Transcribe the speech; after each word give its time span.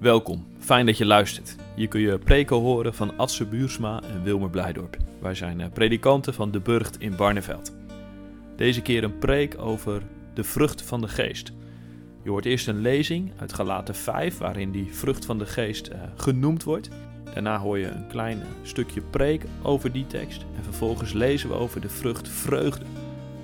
Welkom, 0.00 0.46
fijn 0.58 0.86
dat 0.86 0.98
je 0.98 1.06
luistert. 1.06 1.56
Hier 1.74 1.88
kun 1.88 2.00
je 2.00 2.18
preken 2.18 2.56
horen 2.56 2.94
van 2.94 3.18
Adse 3.18 3.46
Buursma 3.46 4.02
en 4.02 4.22
Wilmer 4.22 4.50
Blijdorp. 4.50 4.96
Wij 5.20 5.34
zijn 5.34 5.60
eh, 5.60 5.70
predikanten 5.72 6.34
van 6.34 6.50
de 6.50 6.60
Burgt 6.60 7.00
in 7.00 7.16
Barneveld. 7.16 7.74
Deze 8.56 8.82
keer 8.82 9.04
een 9.04 9.18
preek 9.18 9.58
over 9.58 10.02
de 10.34 10.44
vrucht 10.44 10.82
van 10.82 11.00
de 11.00 11.08
geest. 11.08 11.52
Je 12.22 12.30
hoort 12.30 12.44
eerst 12.44 12.68
een 12.68 12.80
lezing 12.80 13.32
uit 13.38 13.52
Galaten 13.52 13.94
5, 13.94 14.38
waarin 14.38 14.70
die 14.70 14.94
vrucht 14.94 15.24
van 15.24 15.38
de 15.38 15.46
geest 15.46 15.88
uh, 15.88 15.94
genoemd 16.16 16.64
wordt. 16.64 16.88
Daarna 17.34 17.58
hoor 17.58 17.78
je 17.78 17.88
een 17.88 18.06
klein 18.08 18.42
stukje 18.62 19.00
preek 19.00 19.44
over 19.62 19.92
die 19.92 20.06
tekst. 20.06 20.44
En 20.56 20.64
vervolgens 20.64 21.12
lezen 21.12 21.48
we 21.48 21.54
over 21.54 21.80
de 21.80 21.88
vrucht 21.88 22.28
vreugde 22.28 22.84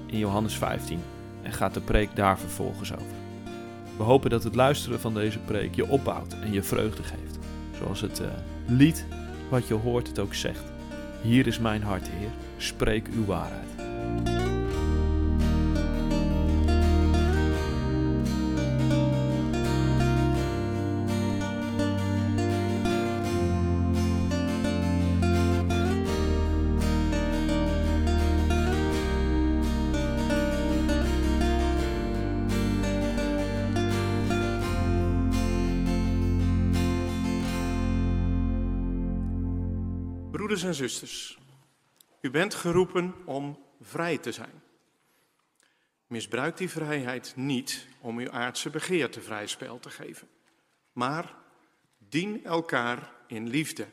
in 0.06 0.19
Johannes 0.19 0.55
15. 0.55 0.98
En 1.42 1.52
gaat 1.52 1.74
de 1.74 1.80
preek 1.80 2.16
daar 2.16 2.38
vervolgens 2.38 2.92
over. 2.92 3.22
We 4.03 4.09
hopen 4.09 4.30
dat 4.30 4.42
het 4.42 4.55
luisteren 4.55 5.01
van 5.01 5.15
deze 5.15 5.38
preek 5.38 5.74
je 5.74 5.88
opbouwt 5.88 6.33
en 6.33 6.52
je 6.52 6.62
vreugde 6.62 7.02
geeft. 7.02 7.38
Zoals 7.79 8.01
het 8.01 8.20
uh, 8.20 8.27
lied 8.66 9.06
wat 9.51 9.69
je 9.69 9.74
hoort 9.74 10.09
het 10.09 10.19
ook 10.19 10.34
zegt. 10.34 10.73
Hier 11.20 11.47
is 11.47 11.59
mijn 11.59 11.83
hart, 11.83 12.09
Heer, 12.09 12.30
spreek 12.57 13.09
uw 13.12 13.24
waarheid. 13.24 13.71
Broeders 40.43 40.62
en 40.62 40.74
zusters, 40.74 41.38
u 42.21 42.30
bent 42.30 42.54
geroepen 42.54 43.15
om 43.24 43.65
vrij 43.80 44.18
te 44.18 44.32
zijn. 44.32 44.62
Misbruik 46.07 46.57
die 46.57 46.71
vrijheid 46.71 47.32
niet 47.37 47.87
om 48.01 48.18
uw 48.18 48.30
aardse 48.30 48.70
begeerte 48.70 49.20
vrij 49.20 49.46
spel 49.46 49.79
te 49.79 49.90
geven, 49.90 50.29
maar 50.93 51.35
dien 51.98 52.45
elkaar 52.45 53.13
in 53.26 53.48
liefde. 53.48 53.87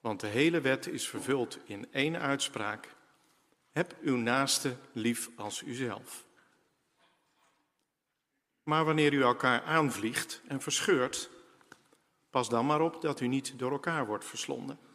Want 0.00 0.20
de 0.20 0.26
hele 0.26 0.60
wet 0.60 0.86
is 0.86 1.08
vervuld 1.08 1.58
in 1.64 1.92
één 1.92 2.20
uitspraak: 2.20 2.94
heb 3.72 3.96
uw 4.02 4.16
naaste 4.16 4.76
lief 4.92 5.30
als 5.34 5.62
uzelf. 5.62 6.24
Maar 8.62 8.84
wanneer 8.84 9.12
u 9.12 9.22
elkaar 9.22 9.62
aanvliegt 9.62 10.42
en 10.48 10.60
verscheurt, 10.60 11.30
pas 12.30 12.48
dan 12.48 12.66
maar 12.66 12.80
op 12.80 13.00
dat 13.00 13.20
u 13.20 13.26
niet 13.26 13.58
door 13.58 13.72
elkaar 13.72 14.06
wordt 14.06 14.24
verslonden. 14.24 14.85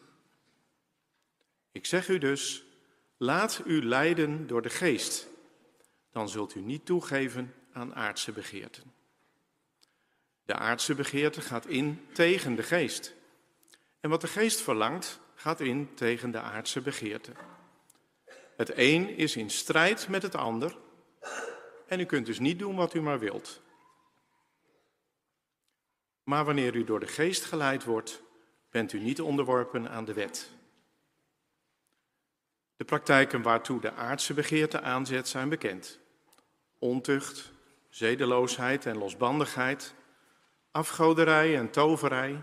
Ik 1.72 1.86
zeg 1.86 2.08
u 2.08 2.18
dus, 2.18 2.66
laat 3.18 3.62
u 3.66 3.86
leiden 3.86 4.48
door 4.48 4.62
de 4.62 4.70
geest. 4.70 5.28
Dan 6.12 6.30
zult 6.30 6.56
u 6.56 6.62
niet 6.62 6.86
toegeven 6.86 7.54
aan 7.74 7.96
aardse 7.96 8.32
begeerten. 8.32 8.94
De 10.46 10.54
aardse 10.54 10.96
begeerte 10.96 11.42
gaat 11.42 11.66
in 11.66 12.08
tegen 12.14 12.56
de 12.56 12.64
geest. 12.64 13.14
En 14.00 14.10
wat 14.10 14.22
de 14.22 14.28
geest 14.28 14.62
verlangt, 14.62 15.20
gaat 15.36 15.60
in 15.60 15.94
tegen 15.94 16.32
de 16.32 16.40
aardse 16.40 16.82
begeerte. 16.82 17.32
Het 18.56 18.72
een 18.76 19.10
is 19.18 19.36
in 19.36 19.50
strijd 19.50 20.08
met 20.08 20.22
het 20.22 20.36
ander 20.36 20.78
en 21.88 22.00
u 22.00 22.06
kunt 22.06 22.26
dus 22.26 22.40
niet 22.40 22.60
doen 22.60 22.76
wat 22.76 22.94
u 22.94 23.02
maar 23.02 23.20
wilt. 23.20 23.62
Maar 26.24 26.46
wanneer 26.46 26.76
u 26.76 26.84
door 26.84 27.00
de 27.00 27.08
geest 27.08 27.44
geleid 27.44 27.84
wordt, 27.84 28.22
bent 28.70 28.94
u 28.94 29.00
niet 29.00 29.22
onderworpen 29.22 29.90
aan 29.90 30.06
de 30.06 30.14
wet. 30.14 30.52
De 32.82 32.88
praktijken 32.88 33.42
waartoe 33.42 33.82
de 33.82 33.94
aardse 33.94 34.34
begeerte 34.34 34.82
aanzet 34.82 35.28
zijn 35.28 35.50
bekend. 35.50 36.00
Ontucht, 36.80 37.52
zedeloosheid 37.90 38.86
en 38.86 38.98
losbandigheid, 38.98 39.94
afgoderij 40.72 41.58
en 41.58 41.70
toverij, 41.70 42.42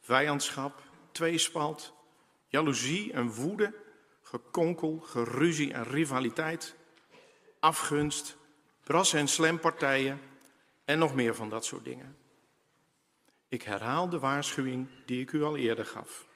vijandschap, 0.00 0.82
tweespalt, 1.12 1.94
jaloezie 2.46 3.12
en 3.12 3.32
woede, 3.32 3.74
gekonkel, 4.22 4.98
geruzie 4.98 5.72
en 5.72 5.84
rivaliteit, 5.84 6.74
afgunst, 7.60 8.36
bras- 8.84 9.12
en 9.12 9.28
slempartijen 9.28 10.20
en 10.84 10.98
nog 10.98 11.14
meer 11.14 11.34
van 11.34 11.48
dat 11.48 11.64
soort 11.64 11.84
dingen. 11.84 12.16
Ik 13.48 13.62
herhaal 13.62 14.08
de 14.08 14.18
waarschuwing 14.18 14.88
die 15.06 15.20
ik 15.20 15.32
u 15.32 15.42
al 15.42 15.56
eerder 15.56 15.86
gaf. 15.86 16.28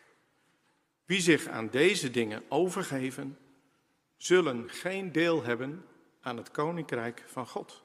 Wie 1.05 1.21
zich 1.21 1.47
aan 1.47 1.71
deze 1.71 2.11
dingen 2.11 2.43
overgeven, 2.49 3.39
zullen 4.17 4.71
geen 4.71 5.13
deel 5.13 5.43
hebben 5.43 5.87
aan 6.21 6.37
het 6.37 6.51
koninkrijk 6.51 7.25
van 7.27 7.47
God. 7.47 7.83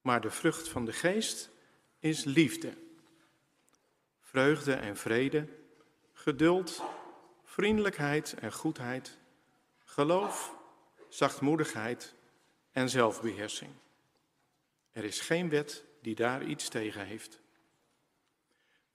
Maar 0.00 0.20
de 0.20 0.30
vrucht 0.30 0.68
van 0.68 0.84
de 0.84 0.92
geest 0.92 1.50
is 1.98 2.24
liefde, 2.24 2.74
vreugde 4.20 4.74
en 4.74 4.96
vrede, 4.96 5.48
geduld, 6.12 6.82
vriendelijkheid 7.44 8.34
en 8.34 8.52
goedheid, 8.52 9.18
geloof, 9.84 10.54
zachtmoedigheid 11.08 12.14
en 12.72 12.88
zelfbeheersing. 12.88 13.70
Er 14.92 15.04
is 15.04 15.20
geen 15.20 15.48
wet 15.48 15.84
die 16.02 16.14
daar 16.14 16.44
iets 16.44 16.68
tegen 16.68 17.06
heeft. 17.06 17.40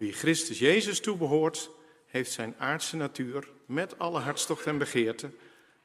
Wie 0.01 0.13
Christus 0.13 0.59
Jezus 0.59 0.99
toebehoort, 0.99 1.69
heeft 2.05 2.31
zijn 2.31 2.55
aardse 2.57 2.95
natuur 2.95 3.49
met 3.65 3.99
alle 3.99 4.19
hartstocht 4.19 4.65
en 4.65 4.77
begeerte 4.77 5.31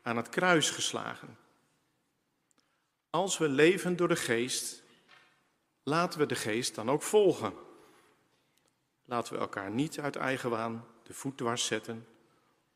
aan 0.03 0.17
het 0.17 0.29
kruis 0.29 0.71
geslagen. 0.71 1.39
Als 3.11 3.39
we 3.39 3.49
leven 3.49 3.97
door 3.97 4.09
de 4.09 4.17
geest, 4.17 4.83
laten 5.83 6.19
we 6.19 6.27
de 6.27 6.35
geest 6.35 6.75
dan 6.75 6.91
ook 6.91 7.03
volgen. 7.03 7.53
Laten 9.05 9.33
we 9.33 9.39
elkaar 9.39 9.71
niet 9.71 9.99
uit 9.99 10.17
eigen 10.17 10.51
waan 10.51 10.87
de 11.03 11.15
voet 11.15 11.37
dwars 11.37 11.67
zetten 11.67 12.07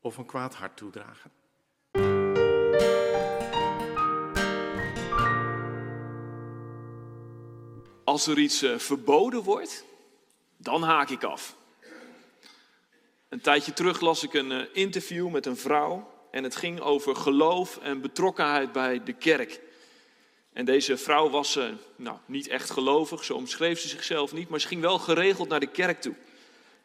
of 0.01 0.17
een 0.17 0.27
kwaad 0.27 0.55
hart 0.55 0.77
toedragen. 0.77 1.31
Als 8.05 8.27
er 8.27 8.39
iets 8.39 8.63
uh, 8.63 8.79
verboden 8.79 9.43
wordt, 9.43 9.89
dan 10.63 10.83
haak 10.83 11.11
ik 11.11 11.25
af. 11.25 11.57
Een 13.29 13.41
tijdje 13.41 13.73
terug 13.73 14.01
las 14.01 14.23
ik 14.23 14.35
een 14.35 14.53
eh, 14.53 14.67
interview 14.73 15.29
met 15.29 15.47
een 15.47 15.57
vrouw 15.57 16.13
en 16.31 16.45
het 16.45 16.57
ging 16.57 16.81
over 16.81 17.17
geloof 17.17 17.77
en 17.77 18.01
betrokkenheid 18.01 18.73
bij 18.73 19.03
de 19.03 19.13
kerk. 19.13 19.61
En 20.53 20.65
deze 20.65 20.97
vrouw 20.97 21.31
was 21.31 21.57
uh, 21.57 21.73
nou, 21.97 22.19
niet 22.27 22.49
echt 22.49 22.71
gelovig, 22.71 23.25
zo 23.25 23.35
omschreef 23.35 23.81
ze 23.81 23.89
zichzelf 23.89 24.33
niet, 24.33 24.49
maar 24.49 24.61
ze 24.61 24.67
ging 24.67 24.81
wel 24.81 24.99
geregeld 24.99 25.49
naar 25.49 25.61
de 25.61 25.71
kerk 25.71 26.01
toe. 26.01 26.15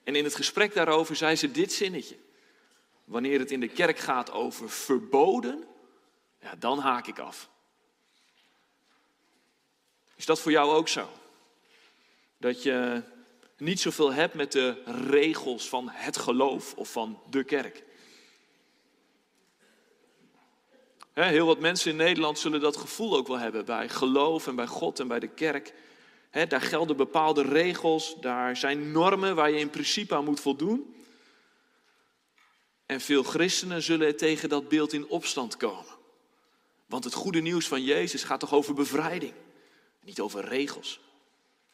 En 0.03 0.15
in 0.15 0.23
het 0.23 0.35
gesprek 0.35 0.73
daarover 0.73 1.15
zei 1.15 1.35
ze 1.35 1.51
dit 1.51 1.73
zinnetje. 1.73 2.17
Wanneer 3.03 3.39
het 3.39 3.51
in 3.51 3.59
de 3.59 3.67
kerk 3.67 3.99
gaat 3.99 4.31
over 4.31 4.69
verboden, 4.69 5.63
ja, 6.41 6.55
dan 6.55 6.79
haak 6.79 7.07
ik 7.07 7.19
af. 7.19 7.49
Is 10.15 10.25
dat 10.25 10.39
voor 10.39 10.51
jou 10.51 10.71
ook 10.71 10.87
zo? 10.87 11.09
Dat 12.37 12.63
je 12.63 13.03
niet 13.57 13.79
zoveel 13.79 14.13
hebt 14.13 14.33
met 14.33 14.51
de 14.51 14.81
regels 15.09 15.69
van 15.69 15.89
het 15.89 16.17
geloof 16.17 16.73
of 16.73 16.91
van 16.91 17.19
de 17.29 17.43
kerk. 17.43 17.83
Heel 21.13 21.45
wat 21.45 21.59
mensen 21.59 21.91
in 21.91 21.97
Nederland 21.97 22.39
zullen 22.39 22.59
dat 22.59 22.77
gevoel 22.77 23.16
ook 23.16 23.27
wel 23.27 23.38
hebben 23.38 23.66
bij 23.66 23.89
geloof 23.89 24.47
en 24.47 24.55
bij 24.55 24.67
God 24.67 24.99
en 24.99 25.07
bij 25.07 25.19
de 25.19 25.28
kerk. 25.28 25.73
Daar 26.47 26.61
gelden 26.61 26.97
bepaalde 26.97 27.41
regels, 27.41 28.16
daar 28.22 28.57
zijn 28.57 28.91
normen 28.91 29.35
waar 29.35 29.52
je 29.52 29.59
in 29.59 29.69
principe 29.69 30.16
aan 30.16 30.25
moet 30.25 30.40
voldoen. 30.40 30.96
En 32.85 33.02
veel 33.02 33.23
christenen 33.23 33.81
zullen 33.81 34.17
tegen 34.17 34.49
dat 34.49 34.69
beeld 34.69 34.93
in 34.93 35.07
opstand 35.07 35.57
komen. 35.57 35.93
Want 36.85 37.03
het 37.03 37.13
goede 37.13 37.41
nieuws 37.41 37.67
van 37.67 37.84
Jezus 37.84 38.23
gaat 38.23 38.40
toch 38.40 38.53
over 38.53 38.73
bevrijding, 38.73 39.34
niet 40.02 40.19
over 40.19 40.46
regels 40.46 40.99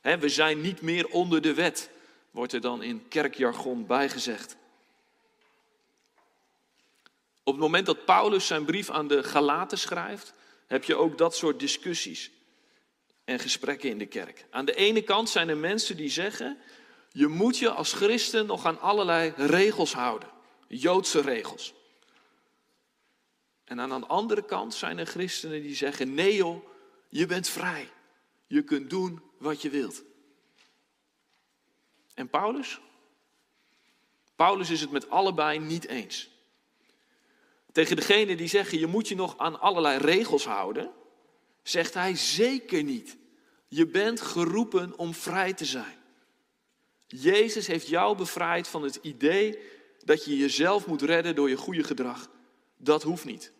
we 0.02 0.30
zijn 0.30 0.62
niet 0.62 0.82
meer 0.82 1.08
onder 1.08 1.42
de 1.42 1.54
wet, 1.54 1.90
wordt 2.32 2.54
er 2.54 2.62
dan 2.62 2.84
in 2.84 3.08
kerkjargon 3.08 3.86
bijgezegd. 3.86 4.56
Op 7.44 7.54
het 7.54 7.62
moment 7.62 7.86
dat 7.86 8.06
Paulus 8.06 8.48
zijn 8.48 8.66
brief 8.66 8.90
aan 8.90 9.08
de 9.08 9.24
Galaten 9.24 9.78
schrijft, 9.78 10.34
heb 10.68 10.84
je 10.84 10.96
ook 10.96 11.18
dat 11.18 11.36
soort 11.36 11.60
discussies 11.60 12.32
en 13.24 13.40
gesprekken 13.40 13.90
in 13.90 13.98
de 13.98 14.06
kerk. 14.06 14.46
Aan 14.50 14.66
de 14.66 14.76
ene 14.76 15.02
kant 15.02 15.30
zijn 15.30 15.50
er 15.50 15.58
mensen 15.58 15.98
die 15.98 16.10
zeggen, 16.10 16.58
je 17.12 17.28
moet 17.28 17.58
je 17.58 17.70
als 17.70 17.94
christen 17.94 18.46
nog 18.46 18.66
aan 18.66 18.80
allerlei 18.80 19.34
regels 19.36 19.94
houden, 19.94 20.30
Joodse 20.68 21.22
regels. 21.22 21.74
En 23.64 23.80
aan 23.80 24.02
de 24.02 24.08
andere 24.08 24.42
kant 24.42 24.74
zijn 24.74 24.98
er 24.98 25.06
christenen 25.06 25.62
die 25.62 25.76
zeggen, 25.76 26.14
nee 26.14 26.36
joh, 26.36 26.66
je 27.10 27.26
bent 27.26 27.50
vrij. 27.50 27.90
Je 28.52 28.64
kunt 28.64 28.90
doen 28.90 29.22
wat 29.38 29.62
je 29.62 29.70
wilt. 29.70 30.04
En 32.14 32.30
Paulus? 32.30 32.80
Paulus 34.36 34.70
is 34.70 34.82
het 34.82 34.92
met 34.92 35.10
allebei 35.10 35.60
niet 35.60 35.88
eens. 35.88 36.30
Tegen 37.72 37.96
degene 37.96 38.36
die 38.36 38.48
zeggen 38.48 38.80
je 38.80 38.88
moet 38.88 39.08
je 39.08 39.16
nog 39.16 39.38
aan 39.38 39.60
allerlei 39.60 39.98
regels 39.98 40.46
houden, 40.46 40.92
zegt 41.64 41.94
hij 41.94 42.16
zeker 42.16 42.84
niet. 42.84 43.18
Je 43.68 43.88
bent 43.88 44.22
geroepen 44.22 44.98
om 44.98 45.14
vrij 45.14 45.54
te 45.54 45.66
zijn. 45.66 45.98
Jezus 47.08 47.68
heeft 47.68 47.88
jou 47.88 48.18
bevrijd 48.18 48.68
van 48.68 48.84
het 48.84 48.96
idee 48.96 49.60
dat 50.04 50.26
je 50.26 50.38
jezelf 50.38 50.88
moet 50.88 51.02
redden 51.02 51.36
door 51.36 51.50
je 51.50 51.58
goede 51.58 51.84
gedrag. 51.84 52.30
Dat 52.78 53.04
hoeft 53.04 53.26
niet. 53.26 53.52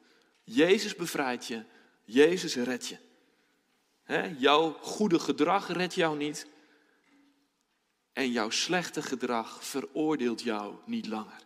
Jezus 0.44 0.96
bevrijdt 0.96 1.48
je, 1.48 1.64
Jezus 2.04 2.56
redt 2.56 2.88
je. 2.88 3.10
Jouw 4.38 4.78
goede 4.82 5.20
gedrag 5.20 5.68
redt 5.68 5.94
jou 5.94 6.18
niet. 6.18 6.48
En 8.14 8.32
jouw 8.32 8.50
slechte 8.50 9.02
gedrag 9.02 9.66
veroordeelt 9.66 10.42
jou 10.42 10.76
niet 10.86 11.08
langer. 11.08 11.42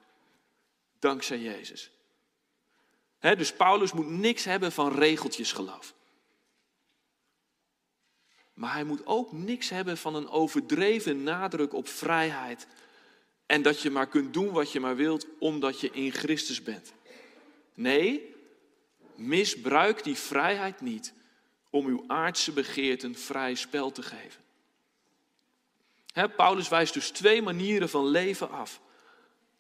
Dankzij 0.99 1.39
Jezus. 1.39 1.91
dus 3.19 3.53
Paulus 3.53 3.93
moet 3.93 4.09
niks 4.09 4.43
hebben 4.43 4.71
van 4.71 4.91
regeltjes 4.91 5.51
geloof. 5.51 5.93
Maar 8.53 8.73
hij 8.73 8.83
moet 8.83 9.05
ook 9.05 9.31
niks 9.31 9.69
hebben 9.69 9.97
van 9.97 10.15
een 10.15 10.29
overdreven 10.29 11.23
nadruk 11.23 11.73
op 11.73 11.87
vrijheid. 11.87 12.67
En 13.45 13.61
dat 13.61 13.81
je 13.81 13.89
maar 13.89 14.07
kunt 14.07 14.33
doen 14.33 14.51
wat 14.51 14.71
je 14.71 14.79
maar 14.79 14.95
wilt 14.95 15.27
omdat 15.39 15.79
je 15.79 15.91
in 15.91 16.11
Christus 16.11 16.63
bent. 16.63 16.93
Nee, 17.73 18.35
misbruik 19.15 20.03
die 20.03 20.15
vrijheid 20.15 20.81
niet 20.81 21.13
om 21.75 21.85
uw 21.85 22.03
aardse 22.07 22.51
begeerten 22.51 23.15
vrij 23.15 23.55
spel 23.55 23.91
te 23.91 24.01
geven. 24.03 24.43
Paulus 26.35 26.67
wijst 26.67 26.93
dus 26.93 27.09
twee 27.09 27.41
manieren 27.41 27.89
van 27.89 28.07
leven 28.07 28.49
af. 28.49 28.81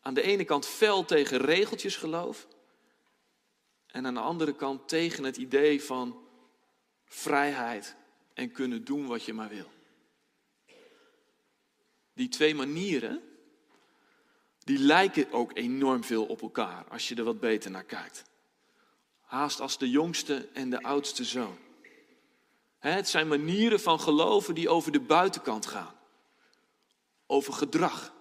Aan 0.01 0.13
de 0.13 0.21
ene 0.21 0.43
kant 0.43 0.65
fel 0.65 1.05
tegen 1.05 1.37
regeltjes 1.37 1.95
geloof. 1.95 2.47
En 3.87 4.05
aan 4.05 4.13
de 4.13 4.19
andere 4.19 4.55
kant 4.55 4.87
tegen 4.87 5.23
het 5.23 5.37
idee 5.37 5.83
van 5.83 6.27
vrijheid 7.05 7.95
en 8.33 8.51
kunnen 8.51 8.83
doen 8.83 9.07
wat 9.07 9.25
je 9.25 9.33
maar 9.33 9.49
wil. 9.49 9.71
Die 12.13 12.29
twee 12.29 12.55
manieren, 12.55 13.21
die 14.59 14.79
lijken 14.79 15.31
ook 15.31 15.57
enorm 15.57 16.03
veel 16.03 16.25
op 16.25 16.41
elkaar 16.41 16.85
als 16.89 17.07
je 17.07 17.15
er 17.15 17.23
wat 17.23 17.39
beter 17.39 17.71
naar 17.71 17.83
kijkt. 17.83 18.23
Haast 19.21 19.59
als 19.59 19.77
de 19.77 19.89
jongste 19.89 20.49
en 20.53 20.69
de 20.69 20.83
oudste 20.83 21.23
zoon. 21.23 21.63
Het 22.93 23.09
zijn 23.09 23.27
manieren 23.27 23.79
van 23.79 23.99
geloven 23.99 24.55
die 24.55 24.69
over 24.69 24.91
de 24.91 24.99
buitenkant 24.99 25.65
gaan. 25.65 25.95
Over 27.27 27.53
gedrag. 27.53 28.13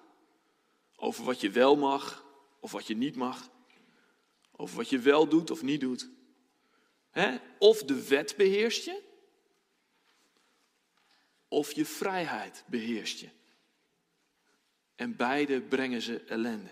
Over 0.96 1.24
wat 1.24 1.40
je 1.40 1.50
wel 1.50 1.76
mag 1.76 2.24
of 2.60 2.72
wat 2.72 2.86
je 2.86 2.96
niet 2.96 3.16
mag. 3.16 3.50
Over 4.56 4.76
wat 4.76 4.88
je 4.88 4.98
wel 4.98 5.28
doet 5.28 5.50
of 5.50 5.62
niet 5.62 5.80
doet. 5.80 6.08
Of 7.58 7.82
de 7.82 8.08
wet 8.08 8.34
beheerst 8.36 8.84
je, 8.84 9.02
of 11.48 11.72
je 11.72 11.84
vrijheid 11.84 12.64
beheerst 12.66 13.20
je. 13.20 13.28
En 14.94 15.16
beide 15.16 15.60
brengen 15.60 16.02
ze 16.02 16.20
ellende. 16.20 16.70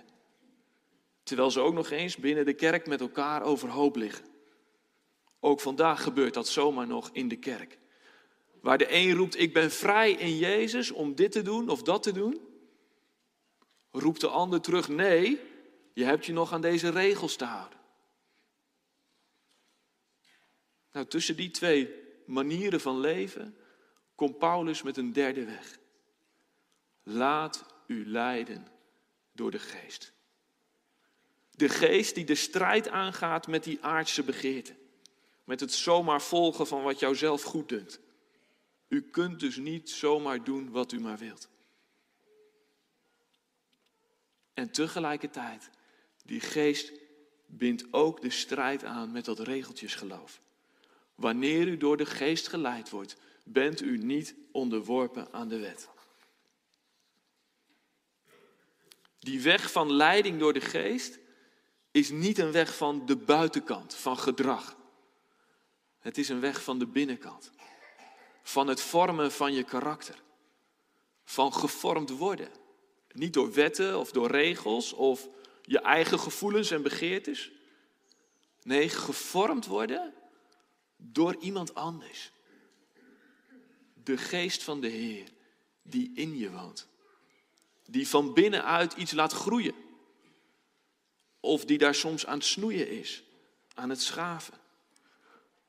Terwijl 1.22 1.50
ze 1.50 1.60
ook 1.60 1.74
nog 1.74 1.90
eens 1.90 2.16
binnen 2.16 2.44
de 2.44 2.54
kerk 2.54 2.86
met 2.86 3.00
elkaar 3.00 3.42
overhoop 3.42 3.96
liggen. 3.96 4.24
Ook 5.40 5.60
vandaag 5.60 6.02
gebeurt 6.02 6.34
dat 6.34 6.48
zomaar 6.48 6.86
nog 6.86 7.10
in 7.12 7.28
de 7.28 7.36
kerk. 7.36 7.80
Waar 8.62 8.78
de 8.78 8.94
een 8.94 9.14
roept, 9.14 9.38
ik 9.38 9.52
ben 9.52 9.70
vrij 9.70 10.12
in 10.12 10.36
Jezus 10.36 10.90
om 10.90 11.14
dit 11.14 11.32
te 11.32 11.42
doen 11.42 11.68
of 11.68 11.82
dat 11.82 12.02
te 12.02 12.12
doen. 12.12 12.40
Roept 13.90 14.20
de 14.20 14.28
ander 14.28 14.60
terug, 14.60 14.88
nee, 14.88 15.40
je 15.92 16.04
hebt 16.04 16.26
je 16.26 16.32
nog 16.32 16.52
aan 16.52 16.60
deze 16.60 16.90
regels 16.90 17.36
te 17.36 17.44
houden. 17.44 17.78
Nou, 20.92 21.06
tussen 21.06 21.36
die 21.36 21.50
twee 21.50 21.94
manieren 22.26 22.80
van 22.80 23.00
leven 23.00 23.56
komt 24.14 24.38
Paulus 24.38 24.82
met 24.82 24.96
een 24.96 25.12
derde 25.12 25.44
weg. 25.44 25.78
Laat 27.02 27.64
u 27.86 28.06
leiden 28.06 28.66
door 29.32 29.50
de 29.50 29.58
geest. 29.58 30.12
De 31.50 31.68
geest 31.68 32.14
die 32.14 32.24
de 32.24 32.34
strijd 32.34 32.88
aangaat 32.88 33.46
met 33.46 33.64
die 33.64 33.78
aardse 33.80 34.22
begeerten. 34.22 34.76
Met 35.44 35.60
het 35.60 35.72
zomaar 35.72 36.22
volgen 36.22 36.66
van 36.66 36.82
wat 36.82 36.98
jou 36.98 37.14
zelf 37.14 37.42
goed 37.42 37.68
dunkt. 37.68 38.00
U 38.92 39.02
kunt 39.02 39.40
dus 39.40 39.56
niet 39.56 39.90
zomaar 39.90 40.44
doen 40.44 40.70
wat 40.70 40.92
u 40.92 41.00
maar 41.00 41.18
wilt. 41.18 41.48
En 44.54 44.70
tegelijkertijd, 44.70 45.70
die 46.24 46.40
geest 46.40 46.92
bindt 47.46 47.92
ook 47.92 48.20
de 48.20 48.30
strijd 48.30 48.84
aan 48.84 49.12
met 49.12 49.24
dat 49.24 49.38
regeltjesgeloof. 49.38 50.40
Wanneer 51.14 51.68
u 51.68 51.76
door 51.76 51.96
de 51.96 52.06
geest 52.06 52.48
geleid 52.48 52.90
wordt, 52.90 53.16
bent 53.44 53.80
u 53.80 53.98
niet 53.98 54.34
onderworpen 54.50 55.32
aan 55.32 55.48
de 55.48 55.58
wet. 55.58 55.88
Die 59.18 59.40
weg 59.40 59.72
van 59.72 59.92
leiding 59.92 60.38
door 60.38 60.52
de 60.52 60.60
geest 60.60 61.18
is 61.90 62.10
niet 62.10 62.38
een 62.38 62.52
weg 62.52 62.76
van 62.76 63.06
de 63.06 63.16
buitenkant, 63.16 63.94
van 63.94 64.18
gedrag. 64.18 64.76
Het 65.98 66.18
is 66.18 66.28
een 66.28 66.40
weg 66.40 66.62
van 66.62 66.78
de 66.78 66.86
binnenkant. 66.86 67.52
Van 68.42 68.66
het 68.66 68.80
vormen 68.80 69.32
van 69.32 69.52
je 69.52 69.62
karakter. 69.62 70.22
Van 71.24 71.52
gevormd 71.52 72.10
worden. 72.10 72.48
Niet 73.12 73.32
door 73.32 73.52
wetten 73.52 73.98
of 73.98 74.12
door 74.12 74.30
regels 74.30 74.92
of 74.92 75.28
je 75.62 75.78
eigen 75.78 76.18
gevoelens 76.18 76.70
en 76.70 76.82
begeertes. 76.82 77.50
Nee, 78.62 78.88
gevormd 78.88 79.66
worden 79.66 80.14
door 80.96 81.36
iemand 81.40 81.74
anders 81.74 82.32
de 84.04 84.16
geest 84.16 84.62
van 84.62 84.80
de 84.80 84.88
Heer 84.88 85.28
die 85.82 86.12
in 86.14 86.36
je 86.36 86.50
woont. 86.50 86.88
Die 87.86 88.08
van 88.08 88.34
binnenuit 88.34 88.92
iets 88.92 89.12
laat 89.12 89.32
groeien. 89.32 89.74
Of 91.40 91.64
die 91.64 91.78
daar 91.78 91.94
soms 91.94 92.26
aan 92.26 92.38
het 92.38 92.46
snoeien 92.46 92.88
is, 92.88 93.22
aan 93.74 93.90
het 93.90 94.00
schaven. 94.00 94.54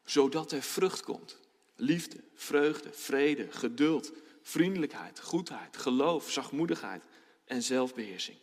Zodat 0.05 0.51
er 0.51 0.61
vrucht 0.61 1.03
komt. 1.03 1.39
Liefde, 1.83 2.24
vreugde, 2.33 2.94
vrede, 2.94 3.51
geduld, 3.51 4.12
vriendelijkheid, 4.41 5.19
goedheid, 5.19 5.77
geloof, 5.77 6.31
zachtmoedigheid 6.31 7.03
en 7.46 7.63
zelfbeheersing. 7.63 8.38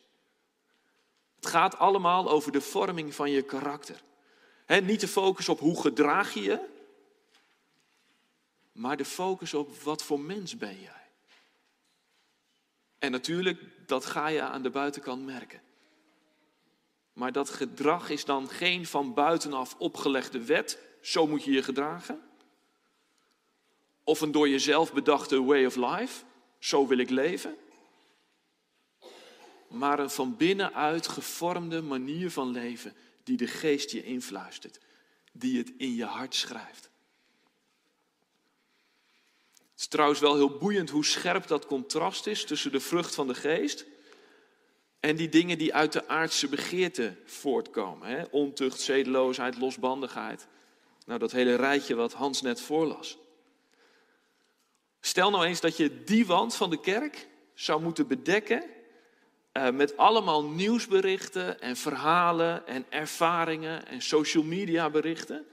Het 1.37 1.47
gaat 1.47 1.79
allemaal 1.79 2.31
over 2.31 2.53
de 2.53 2.61
vorming 2.61 3.15
van 3.15 3.31
je 3.31 3.43
karakter. 3.43 4.03
niet 4.83 5.01
de 5.01 5.09
focus 5.09 5.49
op 5.49 5.59
hoe 5.59 5.81
gedraag 5.81 6.35
je 6.35 6.43
je, 6.43 6.69
maar 8.73 8.97
de 8.97 9.05
focus 9.05 9.55
op 9.55 9.77
wat 9.83 10.03
voor 10.03 10.21
mens 10.21 10.57
ben 10.57 10.81
jij. 10.81 11.09
En 12.99 13.11
natuurlijk, 13.11 13.61
dat 13.87 14.07
ga 14.07 14.27
je 14.27 14.43
aan 14.43 14.63
de 14.63 14.71
buitenkant 14.71 15.25
merken. 15.25 15.63
Maar 17.13 17.33
dat 17.33 17.51
gedrag 17.51 18.11
is 18.11 18.25
dan 18.25 18.49
geen 18.49 18.87
van 18.87 19.15
buitenaf 19.15 19.75
opgelegde 19.79 20.45
wet, 20.45 20.79
zo 21.01 21.27
moet 21.27 21.45
je 21.45 21.51
je 21.51 21.63
gedragen. 21.63 22.30
Of 24.05 24.21
een 24.21 24.33
door 24.33 24.49
jezelf 24.49 24.93
bedachte 24.93 25.43
way 25.43 25.65
of 25.65 25.77
life, 25.77 26.25
zo 26.59 26.87
wil 26.87 26.99
ik 26.99 27.11
leven. 27.11 27.57
Maar 29.69 29.99
een 29.99 30.11
van 30.11 30.37
binnenuit 30.37 31.09
gevormde 31.09 31.83
manier 31.83 32.31
van 32.31 32.51
leven 32.51 32.95
die 33.25 33.37
de 33.37 33.47
geest 33.47 33.91
je 33.91 34.03
influistert, 34.03 34.81
die 35.33 35.59
het 35.59 35.73
in 35.77 35.95
je 35.95 36.05
hart 36.05 36.35
schrijft. 36.35 36.91
Het 39.55 39.81
is 39.81 39.87
trouwens 39.87 40.21
wel 40.21 40.35
heel 40.35 40.59
boeiend 40.59 40.91
hoe 40.91 41.05
scherp 41.05 41.47
dat 41.47 41.67
contrast 41.67 42.27
is 42.27 42.45
tussen 42.45 42.73
de 42.73 42.81
vrucht 42.81 43.15
van 43.15 43.27
de 43.27 43.35
geest 43.35 43.87
en 45.01 45.17
die 45.17 45.29
dingen 45.29 45.59
die 45.59 45.75
uit 45.75 45.93
de 45.93 46.09
aardse 46.09 46.49
begeerte 46.49 47.17
voortkomen. 47.25 48.09
Hè? 48.09 48.25
Ontucht, 48.31 48.81
zedeloosheid, 48.81 49.59
losbandigheid. 49.59 50.47
Nou, 51.07 51.19
dat 51.19 51.33
hele 51.33 51.55
rijtje 51.55 51.95
wat 51.95 52.13
Hans 52.13 52.43
net 52.43 52.61
voorlas. 52.61 53.19
Stel 55.01 55.31
nou 55.31 55.45
eens 55.45 55.61
dat 55.61 55.77
je 55.77 56.05
die 56.05 56.27
wand 56.27 56.55
van 56.55 56.71
de 56.71 56.81
kerk 56.81 57.29
zou 57.55 57.83
moeten 57.83 58.07
bedekken 58.07 58.65
uh, 59.53 59.71
met 59.71 59.97
allemaal 59.97 60.45
nieuwsberichten 60.45 61.61
en 61.61 61.77
verhalen 61.77 62.67
en 62.67 62.87
ervaringen 62.89 63.87
en 63.87 64.03
social 64.03 64.45
media 64.45 64.91
berichten 64.91 65.47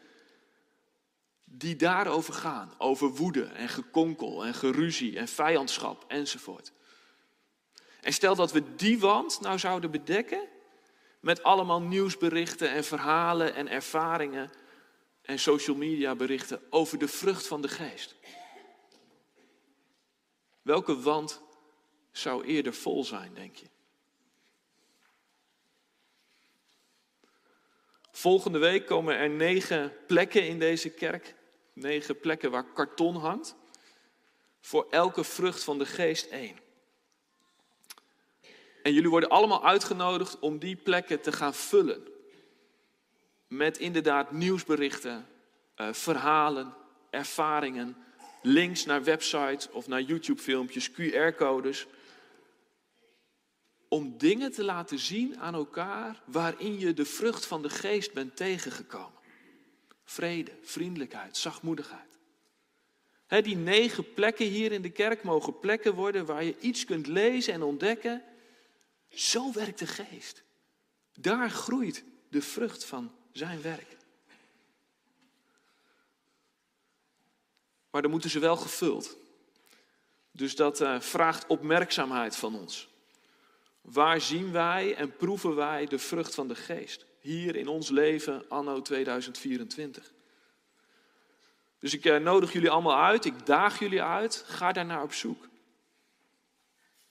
die 1.44 1.76
daarover 1.76 2.34
gaan. 2.34 2.74
Over 2.78 3.10
woede 3.10 3.44
en 3.44 3.70
gekonkel 3.70 4.46
en 4.46 4.54
geruzie 4.54 5.18
en 5.18 5.28
vijandschap 5.28 6.06
enzovoort. 6.08 6.72
En 8.02 8.14
stel 8.14 8.36
dat 8.36 8.52
we 8.52 8.76
die 8.76 9.00
wand 9.00 9.40
nou 9.42 9.60
zouden 9.60 9.92
bedekken 9.92 10.48
met 11.20 11.44
allemaal 11.44 11.82
nieuwsberichten 11.82 12.70
en 12.70 12.84
verhalen 12.84 13.56
en 13.56 13.68
ervaringen 13.68 14.52
en 15.22 15.40
social 15.40 15.76
media 15.76 16.16
berichten 16.16 16.62
over 16.70 16.98
de 16.98 17.08
vrucht 17.08 17.48
van 17.48 17.62
de 17.62 17.68
geest. 17.68 18.16
Welke 20.68 21.00
wand 21.00 21.42
zou 22.12 22.46
eerder 22.46 22.74
vol 22.74 23.04
zijn, 23.04 23.34
denk 23.34 23.56
je? 23.56 23.66
Volgende 28.12 28.58
week 28.58 28.86
komen 28.86 29.16
er 29.16 29.30
negen 29.30 29.94
plekken 30.08 30.48
in 30.48 30.60
deze 30.60 30.90
kerk. 30.90 31.36
Negen 31.74 32.20
plekken 32.20 32.52
waar 32.52 32.74
karton 32.74 33.16
hangt. 33.16 33.56
Voor 34.62 34.88
elke 34.90 35.24
vrucht 35.24 35.64
van 35.64 35.78
de 35.78 35.86
geest 35.86 36.26
één. 36.26 36.60
En 38.84 38.94
jullie 38.94 39.10
worden 39.10 39.30
allemaal 39.30 39.66
uitgenodigd 39.66 40.40
om 40.40 40.60
die 40.60 40.76
plekken 40.76 41.22
te 41.22 41.32
gaan 41.32 41.54
vullen. 41.54 42.08
Met 43.48 43.78
inderdaad 43.78 44.32
nieuwsberichten, 44.32 45.28
uh, 45.78 45.94
verhalen, 45.94 46.74
ervaringen, 47.10 48.07
links 48.48 48.86
naar 48.86 49.04
websites 49.04 49.70
of 49.70 49.88
naar 49.88 50.02
YouTube-filmpjes, 50.02 50.92
QR-codes. 50.92 51.88
Om 53.90 54.18
dingen 54.18 54.52
te 54.52 54.64
laten 54.64 55.00
zien 55.00 55.40
aan 55.40 55.54
elkaar 55.54 56.22
waarin 56.26 56.80
je 56.80 56.94
de 56.94 57.06
vrucht 57.06 57.46
van 57.46 57.62
de 57.62 57.70
geest 57.70 58.14
bent 58.14 58.36
tegengekomen. 58.36 59.20
Vrede, 60.04 60.52
vriendelijkheid, 60.62 61.38
zachtmoedigheid. 61.38 62.18
die 63.28 63.56
negen 63.56 64.14
plekken 64.14 64.46
hier 64.46 64.72
in 64.72 64.82
de 64.82 64.92
kerk 64.92 65.24
mogen 65.24 65.60
plekken 65.60 65.94
worden 65.94 66.26
waar 66.26 66.44
je 66.44 66.60
iets 66.60 66.86
kunt 66.86 67.08
lezen 67.08 67.54
en 67.54 67.64
ontdekken. 67.64 68.24
Zo 69.10 69.52
werkt 69.54 69.80
de 69.80 69.88
geest. 69.88 70.44
Daar 71.14 71.50
groeit 71.50 72.04
de 72.30 72.42
vrucht 72.42 72.86
van 72.86 73.12
zijn 73.32 73.62
werk. 73.62 73.97
Maar 77.98 78.06
dan 78.06 78.16
moeten 78.16 78.32
ze 78.32 78.40
wel 78.40 78.58
gevuld. 78.58 79.18
Dus 80.32 80.56
dat 80.56 80.82
uh, 80.82 81.00
vraagt 81.00 81.48
opmerkzaamheid 81.48 82.36
van 82.36 82.56
ons. 82.56 82.90
Waar 83.82 84.22
zien 84.22 84.52
wij 84.52 84.96
en 84.96 85.16
proeven 85.16 85.56
wij 85.56 85.86
de 85.86 86.00
vrucht 86.00 86.36
van 86.36 86.48
de 86.48 86.56
geest? 86.56 87.06
Hier 87.20 87.56
in 87.56 87.68
ons 87.68 87.90
leven, 87.90 88.50
anno 88.50 88.82
2024. 88.82 90.14
Dus 91.80 91.94
ik 91.94 92.06
uh, 92.06 92.18
nodig 92.18 92.54
jullie 92.54 92.70
allemaal 92.70 93.04
uit, 93.04 93.26
ik 93.26 93.46
daag 93.46 93.80
jullie 93.80 94.02
uit, 94.02 94.44
ga 94.48 94.72
daarnaar 94.72 95.04
op 95.04 95.14
zoek. 95.14 95.48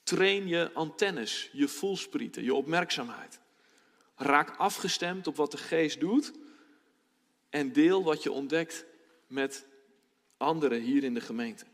Train 0.02 0.46
je 0.46 0.70
antennes, 0.72 1.50
je 1.52 1.68
voelsprieten, 1.68 2.44
je 2.44 2.54
opmerkzaamheid. 2.54 3.40
Raak 4.16 4.56
afgestemd 4.56 5.26
op 5.26 5.36
wat 5.36 5.50
de 5.50 5.58
geest 5.58 6.00
doet 6.00 6.32
en 7.50 7.72
deel 7.72 8.04
wat 8.04 8.22
je 8.22 8.32
ontdekt 8.32 8.84
met 9.26 9.66
anderen 10.36 10.80
hier 10.80 11.04
in 11.04 11.14
de 11.14 11.20
gemeente. 11.20 11.64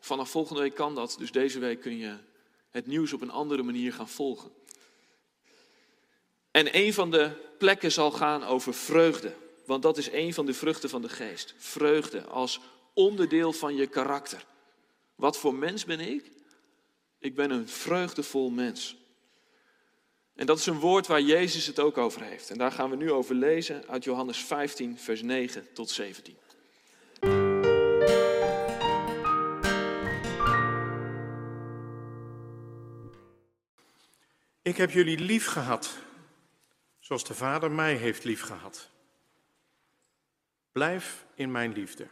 Vanaf 0.00 0.30
volgende 0.30 0.60
week 0.60 0.74
kan 0.74 0.94
dat, 0.94 1.16
dus 1.18 1.32
deze 1.32 1.58
week 1.58 1.80
kun 1.80 1.96
je 1.96 2.16
het 2.70 2.86
nieuws 2.86 3.12
op 3.12 3.20
een 3.20 3.30
andere 3.30 3.62
manier 3.62 3.92
gaan 3.92 4.08
volgen. 4.08 4.50
En 6.50 6.76
een 6.76 6.92
van 6.92 7.10
de 7.10 7.30
plekken 7.58 7.92
zal 7.92 8.10
gaan 8.10 8.44
over 8.44 8.74
vreugde, 8.74 9.34
want 9.64 9.82
dat 9.82 9.98
is 9.98 10.10
een 10.10 10.34
van 10.34 10.46
de 10.46 10.54
vruchten 10.54 10.88
van 10.88 11.02
de 11.02 11.08
geest. 11.08 11.54
Vreugde 11.56 12.24
als 12.24 12.60
onderdeel 12.94 13.52
van 13.52 13.74
je 13.74 13.86
karakter. 13.86 14.46
Wat 15.14 15.38
voor 15.38 15.54
mens 15.54 15.84
ben 15.84 16.00
ik? 16.00 16.30
Ik 17.18 17.34
ben 17.34 17.50
een 17.50 17.68
vreugdevol 17.68 18.50
mens. 18.50 18.96
En 20.34 20.46
dat 20.46 20.58
is 20.58 20.66
een 20.66 20.80
woord 20.80 21.06
waar 21.06 21.20
Jezus 21.20 21.66
het 21.66 21.80
ook 21.80 21.98
over 21.98 22.22
heeft. 22.22 22.50
En 22.50 22.58
daar 22.58 22.72
gaan 22.72 22.90
we 22.90 22.96
nu 22.96 23.12
over 23.12 23.34
lezen 23.34 23.88
uit 23.88 24.04
Johannes 24.04 24.38
15, 24.38 24.98
vers 24.98 25.22
9 25.22 25.72
tot 25.72 25.90
17. 25.90 26.36
Ik 34.66 34.76
heb 34.76 34.90
jullie 34.90 35.18
lief 35.18 35.46
gehad, 35.46 35.98
zoals 36.98 37.24
de 37.24 37.34
Vader 37.34 37.70
mij 37.70 37.94
heeft 37.94 38.24
lief 38.24 38.40
gehad. 38.40 38.90
Blijf 40.72 41.26
in 41.34 41.50
mijn 41.50 41.72
liefde. 41.72 42.08